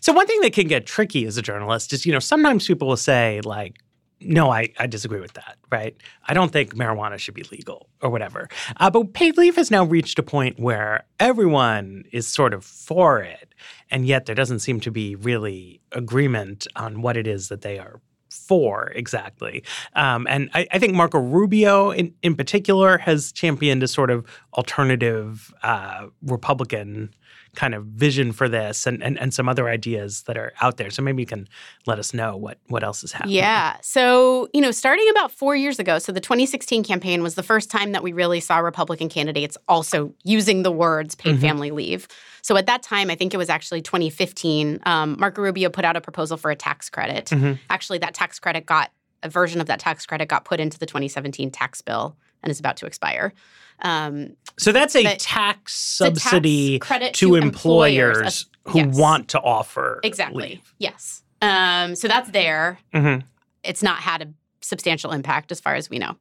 [0.00, 2.88] So one thing that can get tricky as a journalist is, you know, sometimes people
[2.88, 3.78] will say like,
[4.20, 5.96] no, I, I disagree with that, right?
[6.26, 8.48] I don't think marijuana should be legal or whatever.
[8.78, 13.20] Uh, but paid leave has now reached a point where everyone is sort of for
[13.20, 13.54] it.
[13.90, 17.78] And yet there doesn't seem to be really agreement on what it is that they
[17.78, 19.62] are for exactly.
[19.94, 24.26] Um, and I, I think Marco Rubio in, in particular has championed a sort of
[24.54, 27.14] alternative uh, Republican
[27.54, 30.90] kind of vision for this and, and, and some other ideas that are out there.
[30.90, 31.48] So maybe you can
[31.86, 33.36] let us know what, what else is happening.
[33.36, 33.76] Yeah.
[33.82, 37.70] So, you know, starting about four years ago, so the 2016 campaign was the first
[37.70, 41.40] time that we really saw Republican candidates also using the words paid Mhm.
[41.40, 42.06] family leave.
[42.42, 45.96] So at that time, I think it was actually 2015, um, Marco Rubio put out
[45.96, 47.26] a proposal for a tax credit.
[47.26, 47.58] Mhm.
[47.70, 48.90] Actually, that tax credit got,
[49.22, 52.60] a version of that tax credit got put into the 2017 tax bill and is
[52.60, 53.32] about to expire.
[53.80, 58.96] Um, So that's a tax the tax subsidy credit to, employers, uh, who yes.
[58.98, 60.48] want to offer Exactly.
[60.48, 60.74] leave.
[60.78, 61.22] Yes.
[61.40, 62.78] Um, so that's there.
[62.94, 63.22] Mhm.
[63.64, 64.26] It's not had a
[64.60, 66.16] substantial impact as far as we know.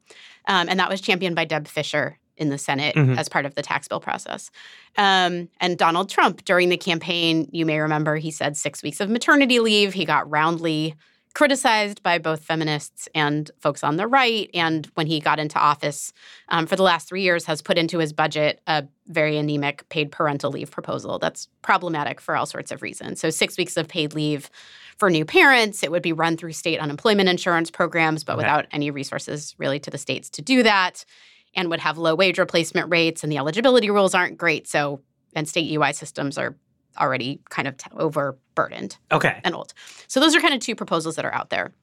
[0.47, 3.17] Um, and that was championed by Deb Fischer in the Senate Mhm.
[3.17, 4.51] as part of the tax bill process.
[4.97, 9.09] Um, and Donald Trump, during the campaign, you may remember he said six weeks of
[9.09, 9.93] maternity leave.
[9.93, 10.93] He got roundly
[11.37, 14.49] criticized by both feminists and folks on the right.
[14.55, 16.11] And when he got into office
[16.49, 20.11] um, for the last three years, has put into his budget a very anemic paid
[20.11, 23.21] parental leave proposal that's problematic for all sorts of reasons.
[23.21, 24.49] So, six weeks of paid leave
[24.97, 25.83] for new parents.
[25.83, 28.37] It would be run through state unemployment insurance programs, but okay.
[28.37, 31.05] without any resources really to the states to do that,
[31.53, 34.67] and would have low wage replacement rates, and the eligibility rules aren't great.
[34.67, 35.01] So,
[35.35, 36.57] and state UI systems are
[36.99, 38.97] already kind of t- overburdened.
[39.11, 39.39] Okay.
[39.43, 39.73] And old.
[40.07, 41.73] So those are kind of two proposals that are out there.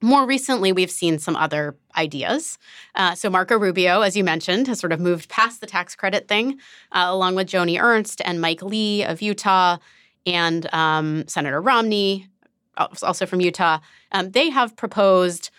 [0.00, 2.58] More recently, we've seen some other ideas.
[2.94, 6.28] Uh, so Marco Rubio, as you mentioned, has sort of moved past the tax credit
[6.28, 6.58] thing,
[6.92, 9.78] uh, along with Joni Ernst and Mike Lee of Utah
[10.26, 12.28] and um, Senator Romney,
[12.76, 13.78] also from Utah.
[14.12, 15.50] Um, they have proposed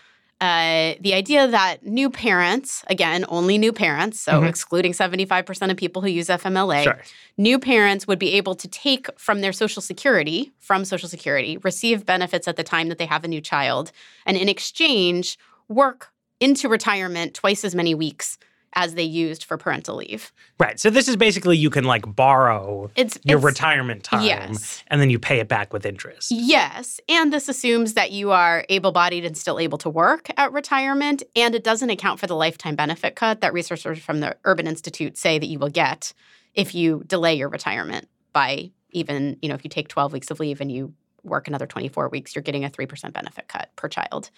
[0.46, 4.46] uh, the idea that new parents, again, only new parents, so mm-hmm.
[4.46, 7.02] excluding 75% of people who use FMLA, sure.
[7.36, 12.06] new parents would be able to take from their Social Security, from Social Security, receive
[12.06, 13.91] benefits at the time that they have a new child,
[14.28, 18.38] and in exchange, work into retirement twice as many weeks
[18.76, 20.32] as they used for parental leave.
[20.60, 20.80] Right.
[20.80, 24.84] So this is basically you can like borrow it's, your it's, retirement time yes.
[24.88, 26.32] and then you pay it back with interest.
[26.32, 27.00] Yes.
[27.08, 31.24] And this assumes that you are able bodied and still able to work at retirement.
[31.36, 35.18] And it doesn't account for the lifetime benefit cut that researchers from the Urban Institute
[35.18, 36.14] say that you will get
[36.54, 40.40] if you delay your retirement by even, you know, if you take 12 weeks of
[40.40, 44.30] leave and you work another 24 weeks, you're getting a 3% benefit cut per child.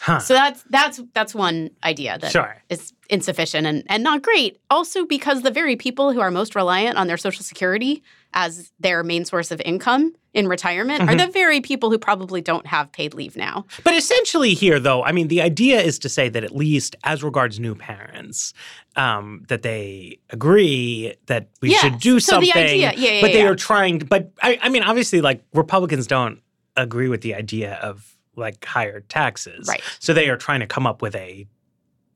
[0.00, 0.18] Huh.
[0.20, 2.62] So that's that's that's one idea that sure.
[2.68, 4.60] is insufficient and, and not great.
[4.70, 8.02] Also because the very people who are most reliant on their social security
[8.34, 11.08] as their main source of income in retirement mm-hmm.
[11.08, 13.64] are the very people who probably don't have paid leave now.
[13.84, 17.22] But essentially here though, I mean the idea is to say that at least as
[17.22, 18.52] regards new parents,
[18.96, 21.80] um, that they agree that we yes.
[21.80, 22.52] should do so something.
[22.52, 23.48] The idea, yeah, yeah, but they yeah.
[23.48, 26.40] are trying but I, I mean obviously like Republicans don't
[26.76, 29.66] agree with the idea of like higher taxes.
[29.68, 29.82] Right.
[29.98, 31.46] So they are trying to come up with a,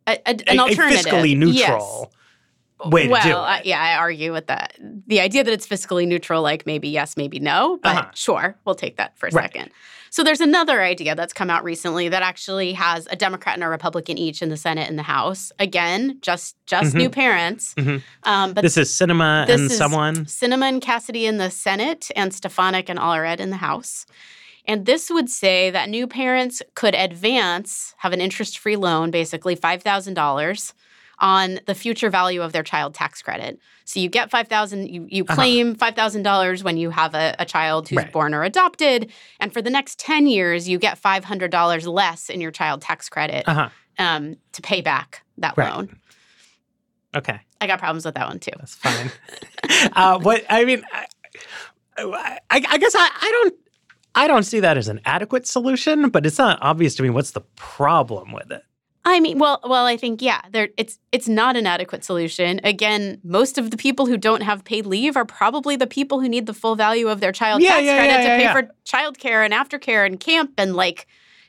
[0.07, 2.11] a, a an a, alternative, fiscally neutral.
[2.12, 2.91] Yes.
[2.91, 3.37] Way well, to do it.
[3.37, 4.79] Uh, yeah, I argue with that.
[5.07, 8.11] The idea that it's fiscally neutral, like maybe yes, maybe no, but uh-huh.
[8.14, 9.45] sure, we'll take that for a right.
[9.53, 9.71] second.
[10.12, 13.68] So there's another idea that's come out recently that actually has a Democrat and a
[13.68, 15.53] Republican each in the Senate and the House.
[15.59, 16.99] Again, just just mm-hmm.
[16.99, 17.75] new parents.
[17.75, 17.99] Mm-hmm.
[18.29, 20.25] Um, but this is Sinema this and is someone.
[20.25, 24.05] Sinema and Cassidy in the Senate, and Stefanik and Allred in the House.
[24.66, 29.56] And this would say that new parents could advance, have an interest free loan, basically
[29.56, 30.72] $5,000
[31.20, 33.58] on the future value of their child tax credit.
[33.84, 35.34] So you get 5000 you, you uh-huh.
[35.34, 35.92] claim uh-huh.
[35.92, 38.12] $5,000 when you have a, a child who's right.
[38.12, 39.11] born or adopted.
[39.38, 43.44] And for the next 10 years, you get $500 less in your child tax credit
[43.46, 43.68] uh-huh.
[43.98, 45.74] um, to pay back that right.
[45.74, 45.98] loan.
[47.14, 47.40] Okay.
[47.61, 48.52] I got problems with that one too.
[48.56, 49.11] That's fine.
[49.94, 51.06] uh, what I mean, I,
[51.98, 53.54] I, I guess I, I don't
[54.14, 57.30] I don't see that as an adequate solution, but it's not obvious to me what's
[57.30, 58.62] the problem with it.
[59.04, 62.61] I mean, well, well, I think yeah, there it's it's not an adequate solution.
[62.64, 66.28] Again, most of the people who don't have paid leave are probably the people who
[66.28, 68.74] need the full value of their child yeah, tax yeah, credit yeah, to pay for
[68.84, 71.06] childcare and aftercare and camp and like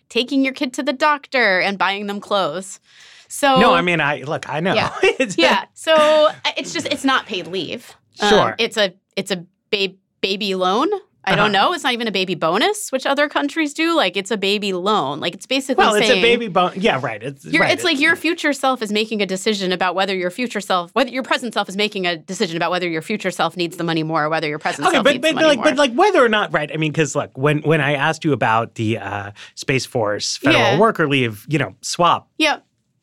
[0.08, 2.80] taking your kid to the doctor and buying them clothes.
[3.28, 4.74] So no, I mean, I look, I know.
[4.74, 4.94] Yeah,
[5.36, 5.66] yeah.
[5.74, 7.94] So it's just it's not paid leave.
[8.14, 10.90] Sure, um, it's a it's a ba- baby loan
[11.24, 11.68] I don't Uh-huh.
[11.70, 11.74] know.
[11.74, 13.96] It's not even a baby bonus, which other countries do.
[13.96, 15.20] Like it's a baby loan.
[15.20, 16.72] Like it's basically well, it's a baby bone.
[16.76, 17.22] Yeah, right.
[17.22, 17.72] It's right.
[17.72, 21.12] it's like your future self is making a decision about whether your future self, whether
[21.12, 24.02] your present self is making a decision about whether your future self needs the money
[24.02, 25.66] more, or whether your present Okay, self but needs but the money like more.
[25.66, 26.72] but like whether or not right.
[26.74, 30.60] I mean, because look, when when I asked you about the uh, Space Force federal
[30.60, 30.80] Yeah.
[30.80, 32.58] worker leave, you know, swap, yeah,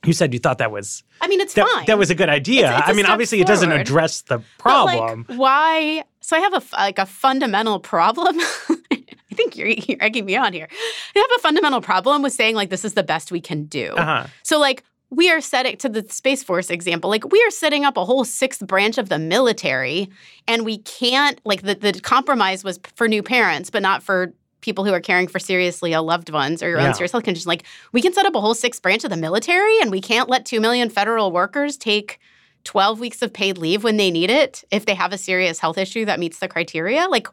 [0.04, 1.84] you said you thought that was I mean it's that, fine.
[1.86, 2.64] that was a good idea.
[2.66, 5.24] It's- it's I mean, obviously, it doesn't address the problem.
[5.28, 6.02] like, why?
[6.20, 8.36] So I have a like a fundamental problem.
[8.90, 10.66] I think you're, you're egging me on here.
[11.14, 13.94] I have a fundamental problem with saying like this is the best we can do.
[13.96, 14.26] uh-huh.
[14.42, 17.96] So like we are setting to the Space Force example, like we are setting up
[17.96, 20.10] a whole sixth branch of the military,
[20.46, 24.84] and we can't like the, the compromise was for new parents, but not for people
[24.84, 26.88] who are caring for seriously ill loved ones or your Yeah.
[26.88, 27.48] own serious health condition.
[27.48, 27.62] Like
[27.92, 30.44] we can set up a whole sixth branch of the military, and we can't let
[30.44, 32.18] two million federal workers take
[32.64, 35.78] 12 weeks of paid leave when they need it if they have a serious health
[35.78, 37.08] issue that meets the criteria.
[37.08, 37.28] Like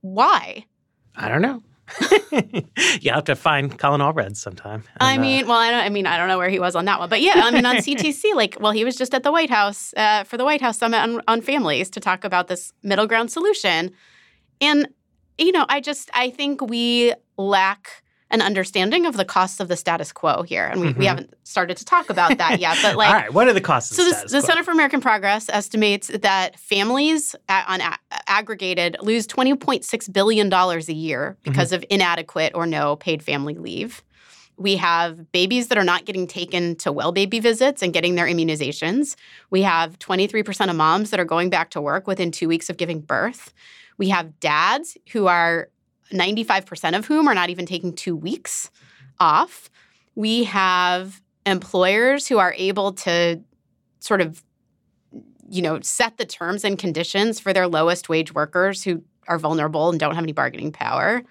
[0.00, 0.64] why?
[1.16, 1.62] I don't know.
[3.00, 4.84] you have to find Colin Allred sometime.
[5.00, 5.80] I And, uh, mean, well, I don't.
[5.80, 7.66] I mean, I don't know where he was on that one, but yeah, I mean,
[7.66, 10.60] on CTC, like, well, he was just at the White House uh, for the White
[10.60, 13.90] House Summit on, on Families to talk about this middle ground solution,
[14.60, 14.88] and
[15.38, 18.01] you know, I just I think we lack
[18.32, 21.08] an understanding of the costs of the status quo here, and we, we Mhm.
[21.08, 22.78] haven't started to talk about that yet.
[22.82, 23.94] But like, all right, what are the costs?
[23.94, 24.46] so of this, status the quo?
[24.46, 30.78] Center for American Progress estimates that families at, on a- aggregated lose $20.6 billion a
[30.92, 31.76] year because mm-hmm.
[31.76, 34.02] of inadequate or no paid family leave.
[34.56, 38.26] We have babies that are not getting taken to well baby visits and getting their
[38.26, 39.16] immunizations.
[39.50, 42.76] We have 23% of moms that are going back to work within two weeks of
[42.76, 43.52] giving birth.
[43.98, 45.68] We have dads who are
[46.12, 48.70] 95% of whom are not even taking two weeks
[49.18, 49.70] off.
[50.14, 53.40] We have employers who are able to
[54.00, 54.42] sort of
[55.48, 59.90] you know set the terms and conditions for their lowest wage workers who are vulnerable
[59.90, 61.22] and don't have any bargaining power.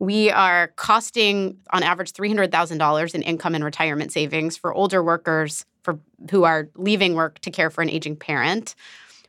[0.00, 5.98] We are costing on average $300,000 in income and retirement savings for older workers for
[6.30, 8.74] who are leaving work to care for an aging parent.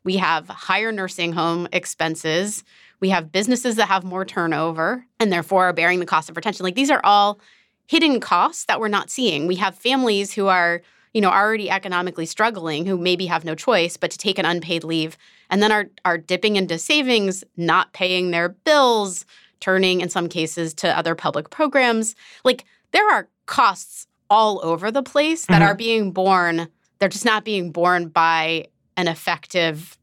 [0.03, 2.63] We have higher nursing home expenses.
[2.99, 6.63] We have businesses that have more turnover and therefore are bearing the cost of retention.
[6.63, 7.39] Like these are all
[7.87, 9.47] hidden costs that we're not seeing.
[9.47, 10.81] We have families who are,
[11.13, 14.83] you know, already economically struggling who maybe have no choice but to take an unpaid
[14.83, 15.17] leave
[15.49, 19.25] and then are are dipping into savings, not paying their bills,
[19.59, 22.15] turning in some cases to other public programs.
[22.43, 25.71] Like there are costs all over the place that mm-hmm.
[25.71, 26.67] are being borne.
[26.99, 29.97] They're just not being borne by an effective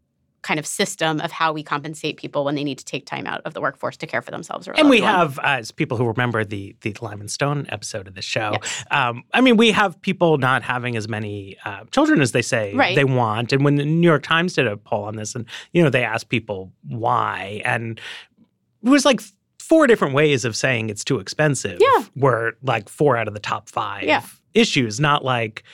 [0.47, 3.41] kind of system of how we compensate people when they need to take time out
[3.45, 4.69] of the workforce to care for themselves.
[4.69, 5.11] and we one.
[5.11, 8.85] have, as people who remember the the Lyman Stone episode of the show, yes.
[8.93, 12.73] um, I mean, we have people not having as many uh, children as they say
[12.75, 12.95] right.
[12.95, 13.53] they want.
[13.53, 16.05] And when the New York Times did a poll on this, and you know, they
[16.05, 18.01] asked people why, and
[18.85, 19.21] it was like
[19.59, 21.79] four different ways of saying it's too expensive.
[21.81, 22.05] Yeah.
[22.15, 24.23] Were like four out of the top five yeah.
[24.55, 25.65] issues, not like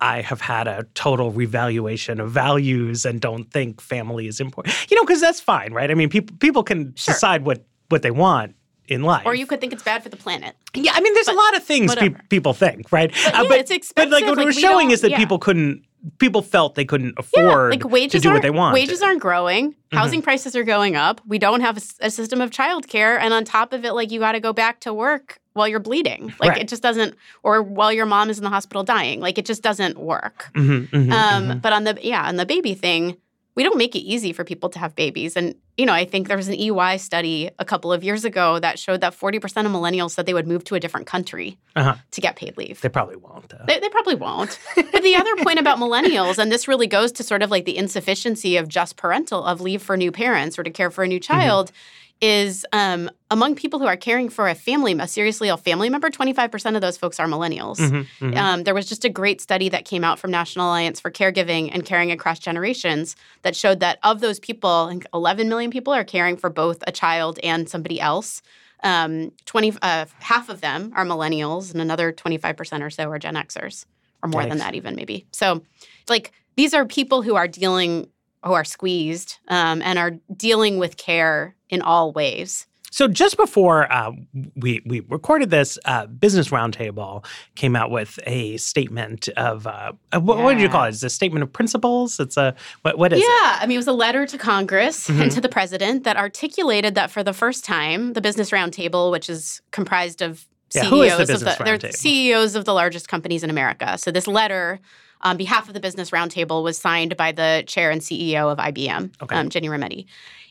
[0.00, 4.74] I have had a total revaluation of values and don't think family is important.
[4.90, 5.90] You know, because that's fine, right?
[5.90, 7.14] I mean, people people can sure.
[7.14, 8.54] decide what what they want
[8.88, 9.26] in life.
[9.26, 10.54] Or you could think it's bad for the planet.
[10.74, 13.12] Yeah, I mean, there's but a lot of things pe- people think, right?
[13.24, 14.10] But, uh, but, it's expensive.
[14.10, 15.18] But like what like, it was showing is that yeah.
[15.18, 15.84] people couldn't
[16.18, 18.74] people felt they couldn't afford yeah, like wages to do what they want.
[18.74, 19.72] Wages aren't growing.
[19.72, 19.96] Mm-hmm.
[19.96, 21.20] Housing prices are going up.
[21.26, 24.20] We don't have a, a system of childcare, and on top of it, like you
[24.20, 26.32] got to go back to work while you're bleeding.
[26.38, 26.62] Like right.
[26.62, 29.20] it just doesn't, or while your mom is in the hospital dying.
[29.20, 30.50] Like it just doesn't work.
[30.54, 31.58] Mm-hmm, mm-hmm, um, mm-hmm.
[31.58, 33.16] But on the yeah, on the baby thing,
[33.56, 35.34] we don't make it easy for people to have babies.
[35.34, 38.58] And, you know, I think there was an EY study a couple of years ago
[38.58, 41.96] that showed that 40% of millennials said they would move to a different country uh-huh.
[42.10, 42.82] to get paid leave.
[42.82, 43.64] They probably won't, though.
[43.66, 44.58] They, they probably won't.
[44.76, 47.78] but the other point about millennials, and this really goes to sort of like the
[47.78, 51.18] insufficiency of just parental, of leave for new parents or to care for a new
[51.18, 51.72] mm-hmm.
[52.20, 56.08] Is um, among people who are caring for a family, a seriously ill family member,
[56.08, 57.76] 25% of those folks are millennials.
[57.76, 58.36] Mm-hmm, mm-hmm.
[58.36, 61.70] Um, there was just a great study that came out from National Alliance for Caregiving
[61.72, 66.36] and Caring Across Generations that showed that of those people, 11 million people are caring
[66.36, 68.40] for both a child and somebody else.
[68.82, 73.34] Um, 20, uh, half of them are millennials, and another 25% or so are Gen
[73.34, 73.84] Xers,
[74.22, 75.26] or more than that, even maybe.
[75.32, 75.62] So,
[76.08, 78.08] like, these are people who are dealing
[78.46, 82.66] who are squeezed um, and are dealing with care in all ways.
[82.96, 84.12] So just before uh,
[84.54, 90.38] we we recorded this, uh, Business Roundtable came out with a statement of uh, what,
[90.38, 90.44] yeah.
[90.44, 90.88] what, did you call it?
[90.88, 92.18] It's a statement of principles.
[92.18, 92.96] It's a what?
[92.96, 93.28] What is yeah, it?
[93.28, 95.20] Yeah, I mean, it was a letter to Congress mm-hmm.
[95.20, 99.28] and to the president that articulated that for the first time, the Business Roundtable, which
[99.28, 103.98] is comprised of yeah, CEOs the of the CEOs of the largest companies in America.
[103.98, 104.80] So this letter
[105.22, 109.22] on behalf of the Business Roundtable was signed by the chair and CEO of IBM,
[109.22, 109.36] okay.
[109.36, 110.06] um, Ginni Rometty.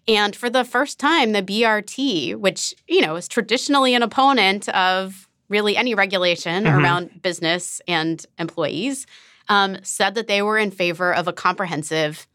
[0.07, 5.27] And for the first time, the BRT, which you know is traditionally an opponent of
[5.49, 6.77] really any regulation mm-hmm.
[6.77, 9.07] around business and employees,
[9.49, 12.27] um, said that they were in favor of a comprehensive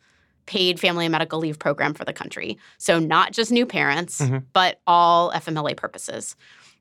[0.47, 2.59] paid family and medical leave program for the country.
[2.78, 4.39] So not just new parents, mm-hmm.
[4.53, 6.35] but all FMLA purposes.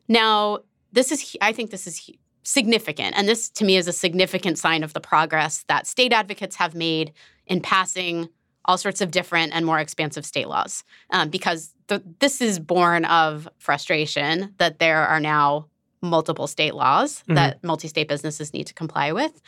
[0.08, 0.60] Now,
[0.92, 2.10] this is I think this is
[2.50, 3.16] significant.
[3.16, 6.74] And this to me is a significant sign of the progress that state advocates have
[6.74, 7.14] made
[7.46, 8.30] in passing
[8.66, 10.84] all sorts of different and more expansive state laws.
[11.12, 15.68] Um, because the, this is born of frustration that there are now
[16.02, 17.36] multiple state laws mm-hmm.
[17.36, 19.42] that multi state businesses need to comply with,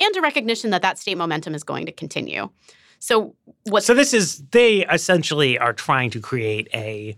[0.00, 2.48] and a recognition that that state momentum is going to continue.
[2.98, 3.84] So, what?
[3.84, 7.14] So this is they essentially are trying to create a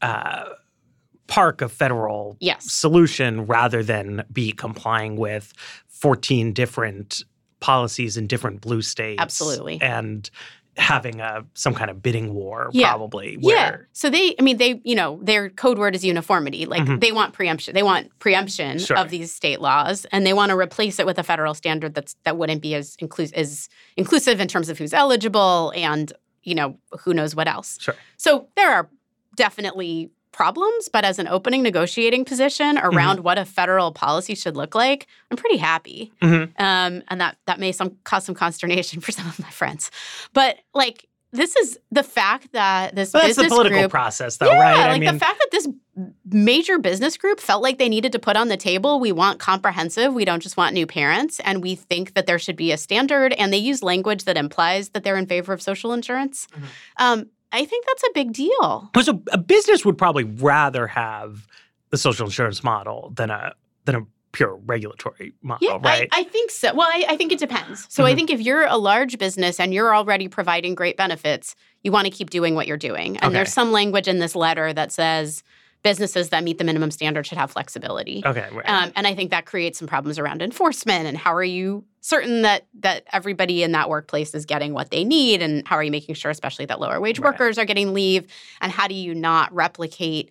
[0.00, 0.44] uh,
[1.28, 2.70] park a federal yes.
[2.72, 5.52] solution rather than be complying with
[5.88, 7.22] 14 different
[7.60, 9.20] policies in different blue states.
[9.20, 9.80] Absolutely.
[9.80, 10.28] And
[10.78, 12.88] having a some kind of bidding war yeah.
[12.90, 16.66] probably where, yeah so they i mean they you know their code word is uniformity
[16.66, 17.00] like mm-hmm.
[17.00, 18.96] they want preemption they want preemption sure.
[18.96, 22.14] of these state laws and they want to replace it with a federal standard that's
[22.22, 26.12] that wouldn't be as inclusive as inclusive in terms of who's eligible and
[26.44, 28.88] you know who knows what else sure so there are
[29.34, 33.24] definitely problems, but as an opening negotiating position around mm-hmm.
[33.24, 36.12] what a federal policy should look like, I'm pretty happy.
[36.22, 36.62] Mm-hmm.
[36.62, 39.90] Um, and that that may some cause some consternation for some of my friends,
[40.32, 44.46] but like this is the fact that this Well, that's the political group, process, though,
[44.46, 45.00] yeah, right?
[45.00, 45.68] like the fact that this
[46.24, 50.14] major business group felt like they needed to put on the table, we want comprehensive,
[50.14, 53.34] we don't just want new parents, and we think that there should be a standard,
[53.34, 56.46] and they use language that implies that they're in favor of social insurance.
[56.52, 56.62] Mhm.
[56.96, 58.90] Um, I think that's a big deal.
[58.94, 61.46] Well, So a business would probably rather have
[61.90, 64.00] the social insurance model than a than a
[64.32, 66.06] pure regulatory model, Yeah, right?
[66.12, 66.74] I, I think so.
[66.74, 67.86] Well, I, I think it depends.
[67.88, 68.16] So I Mhm.
[68.16, 72.10] think if you're a large business and you're already providing great benefits, you want to
[72.10, 73.16] keep doing what you're doing.
[73.16, 73.34] And Okay.
[73.36, 75.42] there's some language in this letter that says
[75.82, 78.22] businesses that meet the minimum standard should have flexibility.
[78.26, 78.48] okay.
[78.64, 82.42] Um, and I think that creates some problems around enforcement and how are you certain
[82.42, 85.90] that that everybody in that workplace is getting what they need and how are you
[85.90, 87.32] making sure especially that lower wage Right.
[87.32, 88.26] workers are getting leave
[88.60, 90.30] and how do you not replicate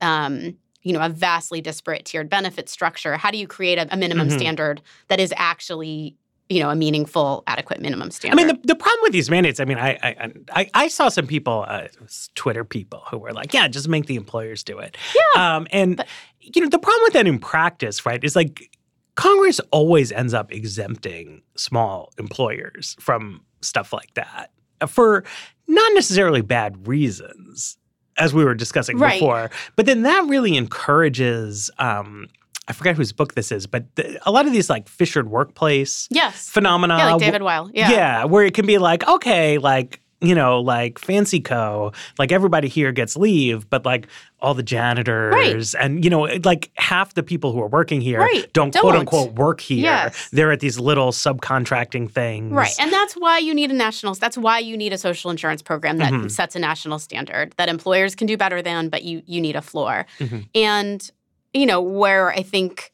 [0.00, 3.96] um, you know a vastly disparate tiered benefit structure how do you create a, a
[3.96, 4.32] minimum Mhm.
[4.32, 6.16] standard that is actually
[6.50, 8.38] you know a meaningful adequate minimum standard.
[8.38, 11.08] I mean, the, the problem with these mandates, I mean, I I, I, I saw
[11.08, 11.86] some people, uh,
[12.34, 14.96] Twitter people, who were like, yeah, just make the employers do it.
[15.14, 16.06] Yeah, Um, and, but-
[16.40, 18.76] you know, the problem with that in practice, right, is like
[19.14, 24.50] Congress always ends up exempting small employers from stuff like that
[24.88, 25.22] for
[25.68, 27.76] not necessarily bad reasons,
[28.16, 29.20] as we were discussing Right.
[29.20, 29.50] before.
[29.76, 32.28] But then that really encourages, um,
[32.70, 36.08] I forget whose book this is, but the, a lot of these like fissured workplace
[36.10, 36.96] yes phenomena.
[36.96, 40.60] yeah like david weil yeah Yeah, where it can be like, okay, like, you know,
[40.60, 44.06] like Fancy Co, like everybody here gets leave, but like
[44.40, 48.50] all the janitors and, you know, like half the people who are working here Right,
[48.52, 48.82] don't, don't.
[48.82, 49.78] quote unquote work here.
[49.84, 50.28] Yes.
[50.30, 52.52] They're at these little subcontracting things.
[52.52, 52.72] Right.
[52.78, 55.96] And that's why you need a national that's why you need a social insurance program
[55.98, 56.30] that Mhm.
[56.30, 59.62] sets a national standard that employers can do better than, but you you need a
[59.62, 60.06] floor.
[60.18, 60.46] Mhm.
[60.54, 61.10] And
[61.52, 62.92] you know, where I think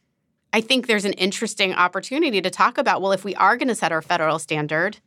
[0.52, 3.74] I think there's an interesting opportunity to talk about well if we are going to
[3.74, 4.98] set our federal standard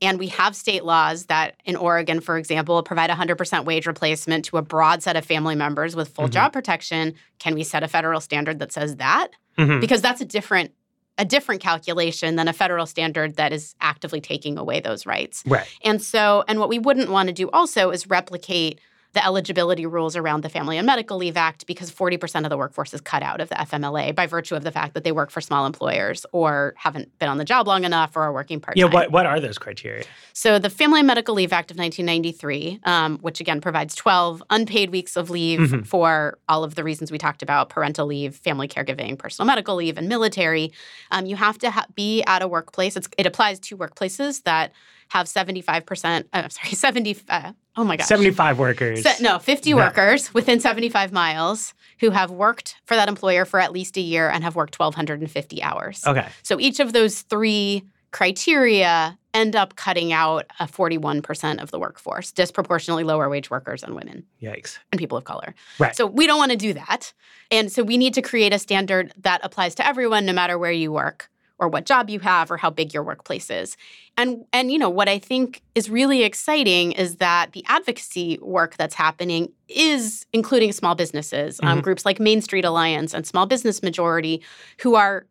[0.00, 4.56] and we have state laws that in Oregon for example provide 100% wage replacement to
[4.56, 6.32] a broad set of family members with full Mhm.
[6.32, 9.28] job protection, can we set a federal standard that says that?
[9.58, 9.80] Mhm.
[9.80, 10.72] because that's a different
[11.20, 15.42] a different calculation than a federal standard that is actively taking away those rights.
[15.44, 15.66] Right.
[15.82, 18.80] And so and what we wouldn't want to do also is replicate
[19.18, 22.94] the eligibility rules around the Family and Medical Leave Act because 40% of the workforce
[22.94, 25.40] is cut out of the FMLA by virtue of the fact that they work for
[25.40, 28.78] small employers or haven't been on the job long enough or are working part-time.
[28.86, 28.92] Yeah.
[28.94, 30.04] What, what are those criteria?
[30.34, 34.90] So the Family and Medical Leave Act of 1993, um, which again provides 12 unpaid
[34.90, 35.84] weeks of leave Mhm.
[35.84, 39.98] for all of the reasons we talked about: parental leave, family caregiving, personal medical leave,
[39.98, 40.70] and military.
[41.10, 42.96] Um, you have to ha- be at a workplace.
[42.96, 44.70] It's, it applies to workplaces that
[45.08, 46.28] have 75 percent.
[46.32, 47.16] Uh, I'm sorry, 70.
[47.28, 48.06] Uh, oh my gosh.
[48.06, 49.02] 75 workers.
[49.02, 49.76] Se- no, 50 No.
[49.76, 54.28] workers within 75 miles who have worked for that employer for at least a year
[54.28, 56.04] and have worked 1,250 hours.
[56.06, 56.26] Okay.
[56.42, 62.32] So each of those three criteria end up cutting out a 41% of the workforce,
[62.32, 64.78] disproportionately lower wage workers and women Yikes.
[64.90, 65.54] and people of color.
[65.78, 65.94] Right.
[65.94, 67.12] So we don't want to do that.
[67.50, 70.72] And so we need to create a standard that applies to everyone no matter where
[70.72, 73.76] you work or what job you have or how big your workplace is.
[74.16, 78.76] And and you know what I think is really exciting is that the advocacy work
[78.76, 81.82] that's happening is including small businesses, um, Mhm.
[81.82, 84.42] groups like Main Street Alliance and Small Business Majority
[84.80, 85.26] who are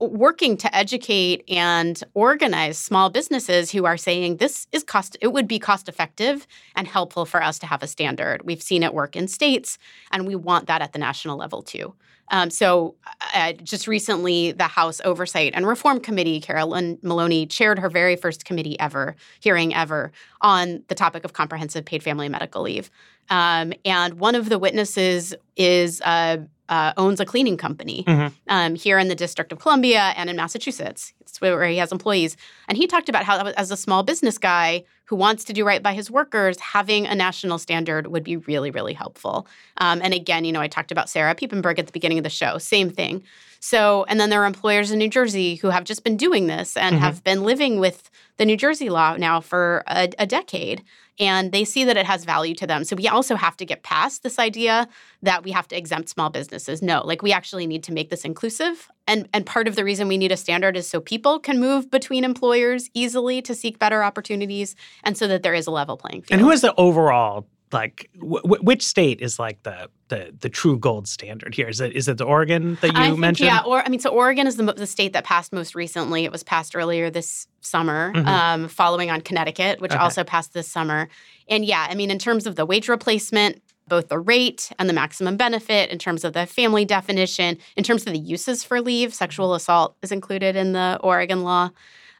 [0.00, 5.48] working to educate and organize small businesses who are saying this is cost it would
[5.48, 6.46] be cost effective
[6.76, 9.76] and helpful for us to have a standard we've seen it work in states
[10.12, 11.92] and we want that at the national level too
[12.30, 12.94] um, so
[13.34, 18.44] uh, just recently the house oversight and reform committee carolyn maloney chaired her very first
[18.44, 22.90] committee ever hearing ever on the topic of comprehensive paid family medical leave.
[23.30, 26.38] Um, and one of the witnesses is uh,
[26.68, 28.32] uh, owns a cleaning company Mhm.
[28.48, 31.12] um, here in the District of Columbia and in Massachusetts.
[31.20, 32.36] It's where he has employees.
[32.68, 35.82] And he talked about how, as a small business guy who wants to do right
[35.82, 39.46] by his workers, having a national standard would be really, really helpful.
[39.78, 42.30] Um, and again, you know, I talked about Sarah Piepenberg at the beginning of the
[42.30, 43.22] show, same thing.
[43.60, 46.76] So, and then there are employers in New Jersey who have just been doing this
[46.76, 47.00] and Mhm.
[47.00, 50.82] have been living with the New Jersey law now for a, a decade.
[51.18, 52.84] And they see that it has value to them.
[52.84, 54.88] So we also have to get past this idea
[55.22, 56.80] that we have to exempt small businesses.
[56.80, 58.88] No, like we actually need to make this inclusive.
[59.06, 61.90] And and part of the reason we need a standard is so people can move
[61.90, 66.22] between employers easily to seek better opportunities and so that there is a level playing
[66.22, 66.32] field.
[66.32, 70.78] And who is the overall like wh- which state is like the the the true
[70.78, 71.68] gold standard here?
[71.68, 73.46] Is it is it the Oregon that you I think, mentioned?
[73.46, 76.24] Yeah, or I mean, so Oregon is the, the state that passed most recently.
[76.24, 78.26] It was passed earlier this summer, Mhm.
[78.26, 80.00] um, following on Connecticut, which Okay.
[80.00, 81.08] also passed this summer.
[81.48, 84.92] And yeah, I mean, in terms of the wage replacement, both the rate and the
[84.92, 89.14] maximum benefit, in terms of the family definition, in terms of the uses for leave,
[89.14, 91.70] sexual assault is included in the Oregon law.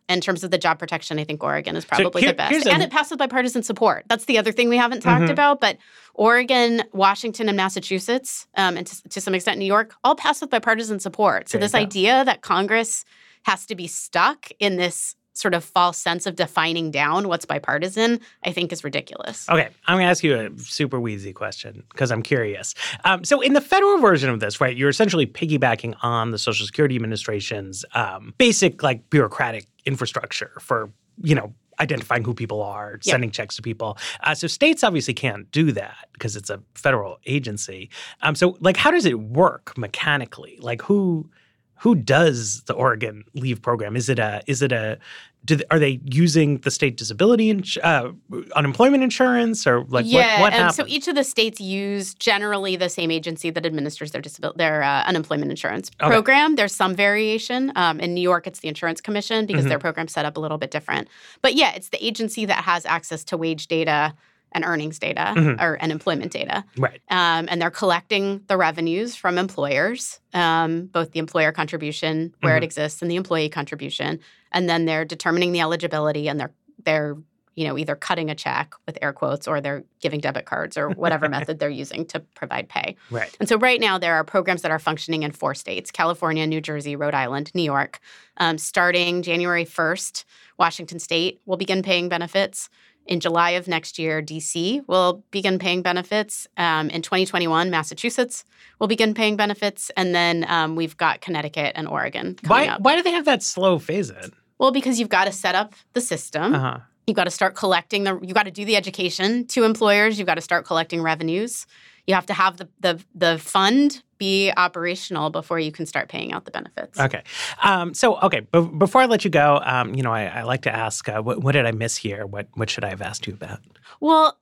[0.08, 2.66] In terms of the job protection, I think Oregon is probably here- the best.
[2.66, 4.04] a- and it passed with bipartisan support.
[4.08, 5.30] That's the other thing we haven't talked Mhm.
[5.30, 5.60] about.
[5.60, 5.76] But
[6.14, 10.50] Oregon, Washington, and Massachusetts, um, and to, to some extent New York, all passed with
[10.50, 11.48] bipartisan support.
[11.48, 13.04] So this idea that Congress
[13.44, 18.20] has to be stuck in this sort of false sense of defining down what's bipartisan,
[18.44, 19.48] I think is ridiculous.
[19.48, 22.74] Okay, I'm going to ask you a super weedsy question because I'm curious.
[23.04, 26.66] Um, so, in the federal version of this, right, you're essentially piggybacking on the Social
[26.66, 30.90] Security Administration's um, basic, like, bureaucratic infrastructure for,
[31.22, 33.96] you know, identifying who people are, sending checks to people.
[34.24, 37.90] Uh, so, states obviously can't do that because it's a federal agency.
[38.22, 40.58] Um, so, like, how does it work mechanically?
[40.60, 41.30] Like, who
[41.78, 43.96] who does the Oregon Leave program?
[43.96, 44.98] Is it a is it a
[45.44, 48.10] they, are they using the state disability ins- uh,
[48.54, 52.76] unemployment insurance or like yeah, what, what and so each of the states use generally
[52.76, 56.10] the same agency that administers their disabil- their uh, unemployment insurance Okay.
[56.10, 56.56] program.
[56.56, 57.72] There's some variation.
[57.76, 59.68] Um, in New York, it's the Insurance Commission because Mhm.
[59.68, 61.08] their program's set up a little bit different.
[61.40, 64.14] But yeah, it's the agency that has access to wage data
[64.52, 65.60] and earnings data Mhm.
[65.60, 66.64] or and employment data.
[66.78, 67.00] right.
[67.10, 72.58] Um, and they're collecting the revenues from employers, um, both the employer contribution where Mhm.
[72.58, 74.20] it exists and the employee contribution,
[74.52, 76.52] and then they're determining the eligibility and they're
[76.84, 77.16] they're
[77.56, 80.90] you know either cutting a check with air quotes or they're giving debit cards or
[80.90, 82.94] whatever method they're using to provide pay.
[83.10, 83.36] Right.
[83.40, 86.60] And so right now there are programs that are functioning in four states: California, New
[86.60, 87.98] Jersey, Rhode Island, New York.
[88.36, 90.24] Um, starting January first,
[90.56, 92.70] Washington State will begin paying benefits.
[93.08, 96.46] In July of next year, DC will begin paying benefits.
[96.58, 98.44] Um, in 2021, Massachusetts
[98.78, 102.82] will begin paying benefits, and then um, we've got Connecticut and Oregon Why up.
[102.82, 104.32] why do they have that slow phase in?
[104.58, 106.54] Well, because you've got to set up the system.
[106.54, 106.80] Uh-huh.
[107.06, 108.20] You've got to start collecting the.
[108.22, 110.18] You've got to do the education to employers.
[110.18, 111.66] You've got to start collecting revenues.
[112.06, 116.32] You have to have the the the fund be operational before you can start paying
[116.32, 116.98] out the benefits.
[116.98, 117.22] Okay.
[117.62, 120.62] Um, so, okay, b- before I let you go, um, you know, I, I like
[120.62, 122.26] to ask, uh, what, what did I miss here?
[122.26, 123.60] What what should I have asked you about?
[124.00, 124.38] Well,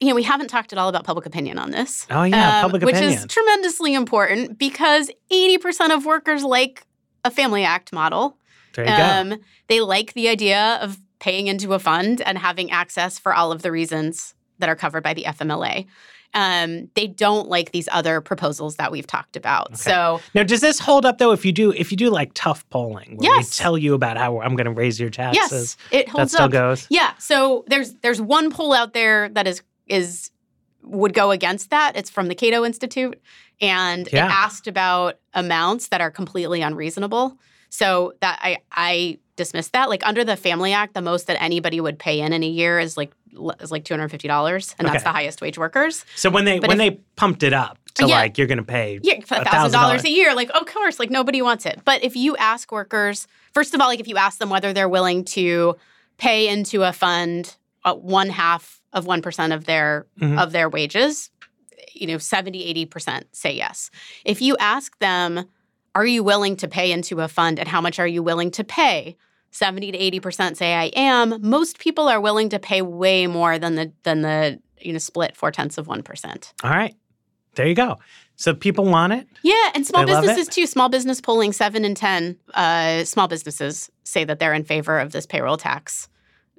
[0.00, 2.06] you know, we haven't talked at all about public opinion on this.
[2.10, 6.84] Oh, yeah, um, public opinion, which is tremendously important because 80% of workers like
[7.24, 8.36] a Family Act model.
[8.74, 9.34] there you go.
[9.34, 13.52] Um, they like the idea of paying into a fund and having access for all
[13.52, 15.86] of the reasons that are covered by the FMLA.
[16.34, 19.66] Um, they don't like these other proposals that we've talked about.
[19.68, 19.76] Okay.
[19.76, 21.32] So Now, does this hold up though?
[21.32, 23.58] If you do, if you do like tough polling, where Yes.
[23.58, 26.32] we tell you about how I'm going to raise your taxes, yes, it that holds
[26.32, 26.50] still up.
[26.52, 26.86] goes.
[26.90, 27.12] Yeah.
[27.18, 30.30] So there's there's one poll out there that is is
[30.84, 31.96] would go against that.
[31.96, 33.20] It's from the Cato Institute,
[33.60, 34.26] and Yeah.
[34.26, 37.38] it asked about amounts that are completely unreasonable.
[37.68, 39.88] So that I I dismiss that.
[39.88, 42.78] Like under the Family Act, the most that anybody would pay in in a year
[42.78, 43.12] is like
[43.60, 46.04] is like two hundred fifty dollars, and that's the highest wage workers.
[46.16, 48.16] So when they But when if- they pumped it up to Yeah.
[48.20, 50.34] like you're going to pay Yeah, a thousand dollars a year.
[50.34, 51.80] Like, of course, like nobody wants it.
[51.84, 54.88] But if you ask workers, first of all, like if you ask them whether they're
[54.88, 55.76] willing to
[56.18, 60.38] pay into a fund uh, one half of one percent of their Mhm.
[60.42, 61.30] of their wages,
[61.94, 63.90] you know, 70, 80 percent say yes.
[64.24, 65.44] If you ask them,
[65.94, 68.64] are you willing to pay into a fund and how much are you willing to
[68.64, 69.16] pay?
[69.52, 71.38] 70 to 80 percent say I am.
[71.40, 75.36] Most people are willing to pay way more than the than the you know split
[75.36, 76.52] four tenths of one percent.
[76.64, 76.94] All right,
[77.54, 77.98] there you go.
[78.36, 79.28] So people want it.
[79.42, 80.66] Yeah, and small They businesses too.
[80.66, 85.12] Small business polling, seven in ten uh, small businesses say that they're in favor of
[85.12, 86.08] this payroll tax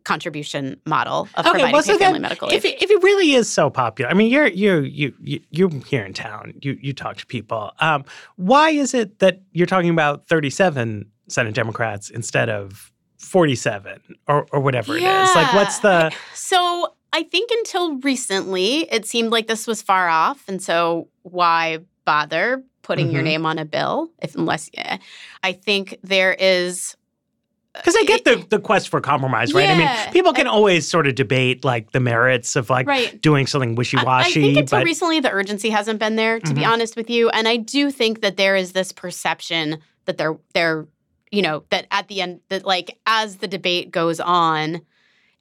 [0.04, 3.70] contribution model of providing well, so family medical if it, if it really is so
[3.70, 6.54] popular, I mean, you're you you you you're here in town.
[6.62, 7.72] You you talk to people.
[7.80, 14.46] Um, why is it that you're talking about 37 Senate Democrats instead of 47 or
[14.52, 15.36] or whatever it is?
[15.36, 20.44] Like, what's the So I think until recently, it seemed like this was far off,
[20.48, 23.26] and so why bother putting your Mhm.
[23.26, 24.98] name on a bill if unless yeah.
[25.42, 26.96] I think there is
[27.76, 29.68] Because I get the, the quest for compromise, right?
[29.70, 33.20] I mean, people can always sort of debate like the merits of like Right.
[33.22, 36.40] doing something wishy I- I washy, think until but recently the urgency hasn't been there,
[36.40, 36.68] to be Mhm.
[36.72, 37.30] honest with you.
[37.30, 40.86] And I do think that there is this perception that they're they're,
[41.34, 44.82] you know, that at the end that like as the debate goes on,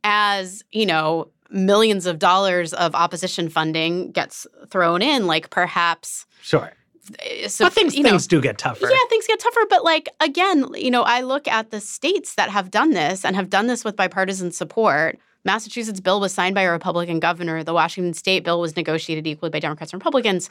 [0.03, 6.73] as, you know, millions of dollars of opposition funding gets thrown in, like perhaps sure.
[7.21, 8.89] eh, so, but things you know, things do get tougher.
[8.91, 9.67] yeah, things get tougher.
[9.69, 13.37] But like again, you know, I look at the states that have done this and
[13.37, 15.19] have done this with bipartisan support.
[15.45, 17.63] Massachusetts bill was signed by a Republican governor.
[17.63, 20.49] The Washington State bill was negotiated equally by Democrats and Republicans,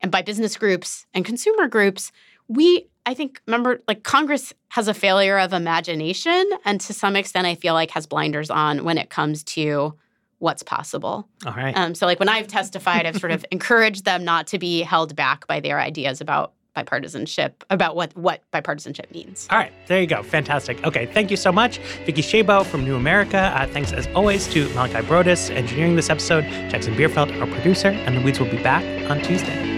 [0.00, 2.10] and by business groups and consumer groups.
[2.46, 7.46] We, I think, remember, like Congress has a failure of imagination, and to some extent,
[7.46, 9.94] I feel like has blinders on when it comes to
[10.40, 11.26] what's possible.
[11.46, 11.74] All right.
[11.74, 15.16] Um, so, like when I've testified, I've sort of encouraged them not to be held
[15.16, 19.48] back by their ideas about bipartisanship about what what bipartisanship means.
[19.50, 20.22] All right, there you go.
[20.22, 20.84] Fantastic.
[20.84, 23.38] Okay, thank you so much, Vicki Shabo from New America.
[23.56, 28.18] Uh, thanks as always to Malachi Brodus engineering this episode, Jackson Bierfeld, our producer, and
[28.18, 29.77] the Weeds will be back on Tuesday.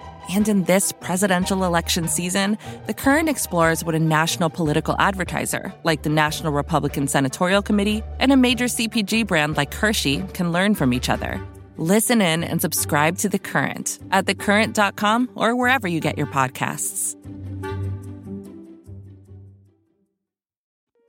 [0.33, 2.57] And in this presidential election season,
[2.87, 8.31] The Current explores what a national political advertiser, like the National Republican Senatorial Committee, and
[8.31, 11.45] a major CPG brand like Hershey can learn from each other.
[11.75, 17.17] Listen in and subscribe to The Current at thecurrent.com or wherever you get your podcasts.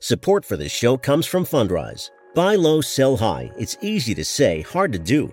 [0.00, 2.10] Support for this show comes from Fundrise.
[2.34, 3.52] Buy low, sell high.
[3.56, 5.32] It's easy to say, hard to do.